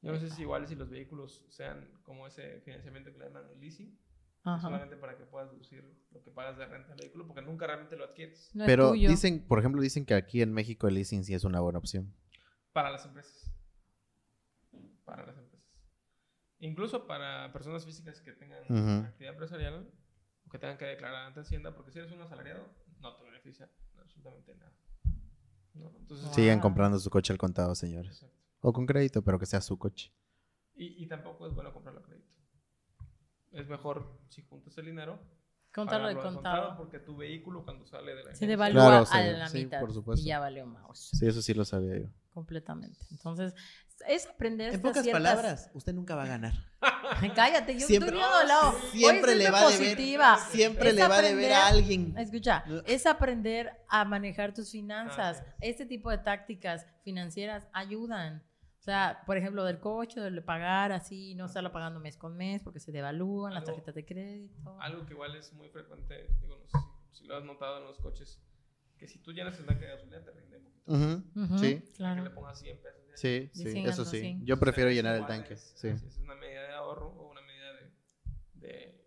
[0.00, 3.44] Yo no sé si igual si los vehículos sean como ese financiamiento que le llaman
[3.60, 3.98] leasing,
[4.42, 4.60] Ajá.
[4.60, 5.82] solamente para que puedas deducir
[6.12, 8.50] lo que pagas de renta del vehículo, porque nunca realmente lo adquieres.
[8.54, 9.08] No Pero tuyo.
[9.10, 12.14] dicen, por ejemplo, dicen que aquí en México el leasing sí es una buena opción.
[12.72, 13.50] Para las empresas.
[15.04, 15.53] Para las empresas.
[16.60, 19.06] Incluso para personas físicas que tengan Ujú.
[19.06, 19.90] actividad empresarial
[20.46, 22.66] o que tengan que declarar ante Hacienda, porque si eres un asalariado,
[23.00, 24.72] no te beneficia absolutamente nada.
[25.74, 25.92] ¿No?
[25.98, 26.62] Entonces, Sigan Ah.
[26.62, 28.12] comprando su coche al contado, señores.
[28.12, 28.36] Exacto.
[28.60, 30.12] O con crédito, pero que sea su coche.
[30.74, 32.32] Y, y tampoco es bueno comprarlo a crédito.
[33.52, 35.20] Es mejor si juntas el dinero.
[35.72, 36.76] Contarlo al contado.
[36.76, 39.80] Porque tu vehículo cuando sale de la Se devalúa Claro, a sí, la sí, mitad.
[39.80, 40.22] por supuesto.
[40.22, 41.10] Y ya valió mouse.
[41.12, 42.08] Sí, eso sí lo sabía yo.
[42.32, 43.04] Completamente.
[43.10, 43.54] Entonces,
[44.06, 46.52] es aprender En pocas ciertas- palabras, usted nunca va a ganar.
[47.34, 48.72] Cállate, yo Siempre- estoy viendo de lado.
[48.92, 50.36] Siempre le va a deber, positiva.
[50.50, 52.18] siempre Es le va a deber a aprender- alguien.
[52.18, 55.38] Escucha, es aprender a manejar tus finanzas.
[55.40, 58.42] Así Este tipo de tácticas financieras ayudan.
[58.78, 62.62] O sea, por ejemplo, del coche, de pagar así, no estarlo pagando mes con mes
[62.62, 64.76] porque se devalúan las tarjetas de crédito.
[64.80, 66.76] Algo que igual es muy frecuente, digo, no sé
[67.12, 68.42] si, si lo has notado en los coches,
[68.98, 70.92] que si tú llenas el tanque de gasolina te rinde un poquito.
[70.92, 72.24] Ujú, Ujú, Sí, Que claro.
[72.24, 73.03] le pongas 100 pesos.
[73.14, 74.18] Sí, sí, 100 eso sí.
[74.18, 74.46] 200.
[74.48, 75.54] Yo prefiero sea, llenar el tanque.
[75.54, 75.88] Es, Sí.
[75.88, 77.90] es una medida de ahorro o una medida de...
[78.54, 79.04] de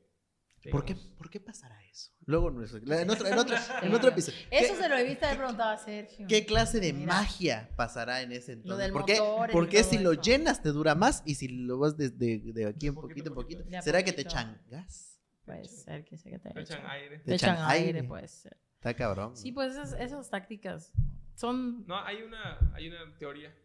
[0.71, 2.11] ¿Por qué, ¿Por qué pasará eso?
[2.25, 4.37] Luego, en otro, en otro, en otro, en otro episodio.
[4.51, 6.27] Eso ¿Qué- se lo he visto haber preguntado a Sergio.
[6.27, 7.05] ¿Qué clase de Mira.
[7.13, 8.79] magia pasará en ese entonces?
[8.79, 10.21] del ¿Por qué, motor y por qué todo si lo eso.
[10.21, 13.31] llenas te dura más y si lo vas desde de aquí en Poquito poquito en
[13.31, 13.63] a poquito?
[13.63, 13.81] poquito.
[13.81, 14.29] ¿Será que te poquito.
[14.41, 15.21] echan gas?
[15.45, 17.19] Puede ser que se que te le echan aire.
[17.19, 18.03] te echan aire.
[18.03, 18.57] puede ser.
[18.75, 19.37] Está cabrón.
[19.37, 20.91] Sí, pues esas, esas tácticas
[21.35, 21.87] son...
[21.87, 23.55] No, hay una, hay una teoría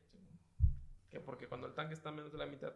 [1.13, 2.73] que porque cuando el tanque está a menos de la mitad,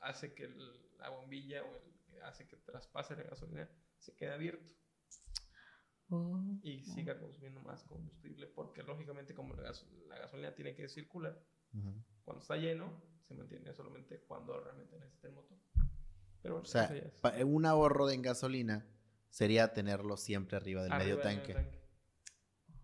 [0.00, 4.32] hace que el- la bombilla o el que hace que traspase la gasolina se quede
[4.32, 4.74] abierto
[6.12, 6.42] Oh.
[6.62, 11.38] y siga consumiendo más combustible, porque lógicamente como la, gas- la gasolina tiene que circular,
[11.72, 12.02] Ujú.
[12.24, 15.58] cuando está lleno, se mantiene solamente cuando realmente necesita el motor.
[16.42, 16.90] Pero bueno, O sea,
[17.46, 18.84] un ahorro en gasolina
[19.28, 21.79] sería tenerlo siempre arriba del Arriba medio del tanque.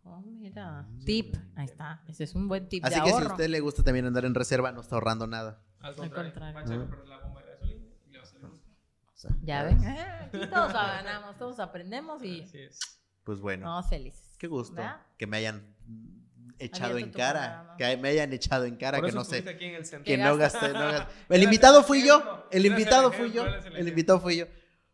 [0.08, 0.82] Oh, mira.
[0.82, 1.04] Mm.
[1.04, 1.34] Tip.
[1.56, 2.02] Ahí está.
[2.06, 4.24] Ese es un buen tip Así de que si a usted le gusta también andar
[4.24, 5.62] en reserva, no está ahorrando nada.
[5.80, 6.54] Al contrario, contrario.
[6.54, 6.90] va a echar a Ujú.
[6.90, 8.72] perder la bomba de gasolina y le va a salir más caro.
[9.12, 9.80] O sea, Ya ves.
[9.80, 9.88] ven.
[9.88, 12.78] Eh, aquí todos ganamos, todos aprendemos y Así es.
[13.24, 14.36] Pues bueno, vamos felices.
[14.38, 15.00] qué gusto ¿Verdad?
[15.18, 15.74] que me hayan
[16.60, 19.56] echado en cara, que me hayan echado en cara, Por que eso no sé, estuviste
[19.56, 20.04] aquí en el centro.
[20.04, 21.12] que no gasté, no gasté.
[21.28, 24.46] El invitado fui yo, el invitado fui yo, el invitado fui yo.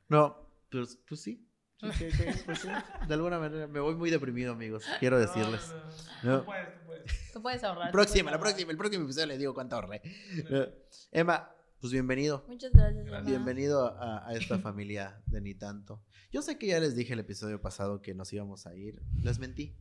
[0.08, 1.46] No, pues, pues sí.
[1.82, 2.68] Pues sí.
[3.08, 4.84] De alguna manera me voy muy deprimido, amigos.
[5.00, 5.74] Quiero decirles.
[6.22, 6.36] no, no.
[6.36, 6.40] No.
[6.40, 7.32] Tú puedes, tú puedes.
[7.32, 7.92] Tú puedes ahorrar.
[7.92, 8.40] Próxima, puedes la ahorrar.
[8.40, 10.00] próxima, el próximo episodio les digo cuánto ahorré.
[10.48, 10.66] No.
[11.10, 12.44] Emma, pues bienvenido.
[12.46, 13.04] Muchas gracias.
[13.04, 13.20] Gracias.
[13.26, 13.28] Emma.
[13.28, 16.02] Bienvenido a, a esta familia de Ni Tanto.
[16.30, 19.02] Yo sé que ya les dije el episodio pasado que nos íbamos a ir.
[19.20, 19.76] Les mentí.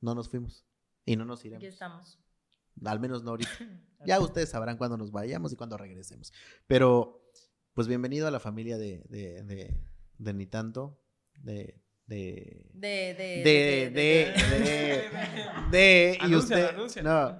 [0.00, 0.66] No nos fuimos.
[1.06, 1.64] Y no nos Aquí iremos.
[1.64, 2.18] estamos.
[2.84, 3.50] Al menos no ahorita.
[4.04, 6.32] Ya ustedes sabrán cuándo nos vayamos y cuándo regresemos.
[6.66, 7.22] Pero,
[7.72, 9.80] pues bienvenido a la familia de, de, de,
[10.18, 10.98] de Ni Tanto.
[11.42, 11.78] De.
[12.06, 12.66] De.
[12.74, 13.90] De, de, De.
[13.90, 14.60] De.
[14.60, 15.10] De.
[15.70, 16.74] de- y usted.
[17.02, 17.38] No,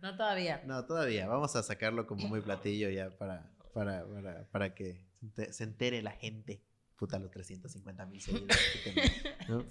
[0.00, 0.62] No todavía.
[0.66, 1.26] no, todavía.
[1.26, 5.64] Vamos a sacarlo como muy platillo ya para, para, para, para que se ente- se
[5.64, 6.62] entere la gente.
[6.96, 9.10] Puta, los 350 mil seguidores que
[9.48, 9.64] ¿no?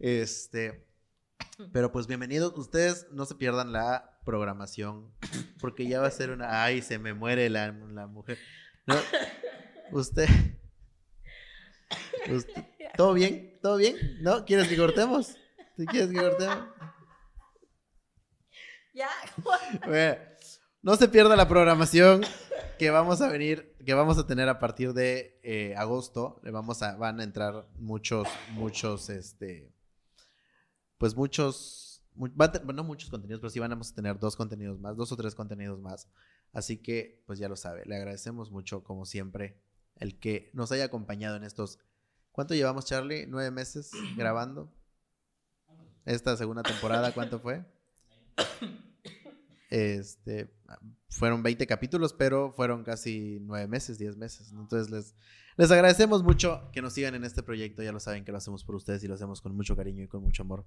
[0.00, 0.86] Este.
[1.72, 2.56] Pero pues bienvenidos.
[2.56, 5.12] Ustedes no se pierdan la programación.
[5.60, 6.62] Porque ya va a ser una.
[6.64, 8.38] Ay, se me muere la, la mujer.
[8.86, 8.94] ¿No?
[9.90, 10.28] Usted.
[12.30, 12.64] usted-
[12.96, 13.58] ¿Todo bien?
[13.62, 13.96] ¿Todo bien?
[14.20, 14.44] ¿No?
[14.44, 15.36] ¿Quieres que cortemos?
[15.76, 16.58] ¿Tú quieres que cortemos?
[18.94, 19.08] Ya.
[19.86, 20.16] Bueno,
[20.82, 22.20] no se pierda la programación
[22.78, 26.40] que vamos a venir, que vamos a tener a partir de eh, agosto.
[26.44, 29.72] Le vamos a, van a entrar muchos, muchos, este,
[30.98, 34.36] pues muchos, mu- va a te- no muchos contenidos, pero sí vamos a tener dos
[34.36, 36.08] contenidos más, dos o tres contenidos más.
[36.52, 39.58] Así que, pues ya lo sabe, le agradecemos mucho, como siempre,
[39.96, 41.78] el que nos haya acompañado en estos.
[42.32, 43.26] ¿Cuánto llevamos, Charlie?
[43.26, 44.72] ¿Nueve meses grabando?
[46.04, 47.64] Esta segunda temporada, ¿cuánto fue?
[49.70, 50.52] Este,
[51.08, 54.52] fueron 20 capítulos, pero fueron casi 9 meses, 10 meses.
[54.52, 54.62] ¿no?
[54.62, 55.14] Entonces les,
[55.56, 57.82] les agradecemos mucho que nos sigan en este proyecto.
[57.82, 60.08] Ya lo saben que lo hacemos por ustedes y lo hacemos con mucho cariño y
[60.08, 60.66] con mucho amor.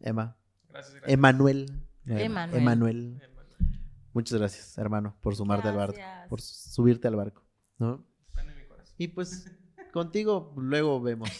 [0.00, 0.36] Emma,
[0.68, 1.12] Gracias, gracias.
[1.12, 1.66] Emanuel.
[2.06, 2.56] Emma, Emanuel.
[2.62, 3.20] Emanuel.
[3.22, 3.80] Emanuel.
[4.12, 6.28] Muchas gracias, hermano, por sumarte al barco, Gracias.
[6.28, 7.44] por subirte al barco.
[7.78, 8.04] ¿no?
[8.28, 8.94] Están en mi corazón.
[8.98, 9.48] Y pues
[9.90, 11.30] contigo luego vemos.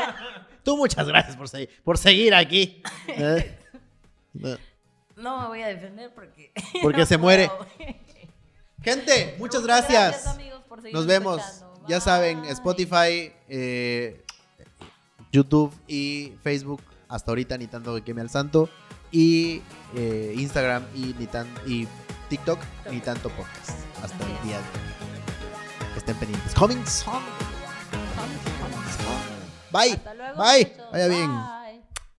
[0.62, 2.82] Tú muchas gracias por, seguir por seguir aquí.
[3.08, 3.58] ¿eh?
[4.32, 4.56] No.
[5.16, 6.52] No me voy a defender porque.
[6.82, 7.50] Porque no se muere.
[8.82, 10.26] Gente, muchas gracias.
[10.26, 11.42] amigos, por seguirnos Nos vemos.
[11.88, 12.44] Ya saben.
[12.46, 14.22] Spotify, eh,
[15.32, 16.82] YouTube y Facebook.
[17.08, 18.68] Hasta ahorita ni tanto que queme al santo.
[19.10, 19.62] Y
[19.94, 21.86] eh, Instagram y, ni tan, y
[22.28, 22.58] TikTok,
[22.90, 23.70] ni tanto podcast.
[24.02, 25.96] Hasta el día de hoy.
[25.96, 26.54] Estén pendientes.
[26.54, 27.55] Coming soon.
[29.70, 29.92] Bye.
[29.92, 30.64] Hasta luego, Bye.
[30.64, 30.92] muchachos.
[30.92, 31.30] Vaya bien.
[31.30, 31.65] Bye.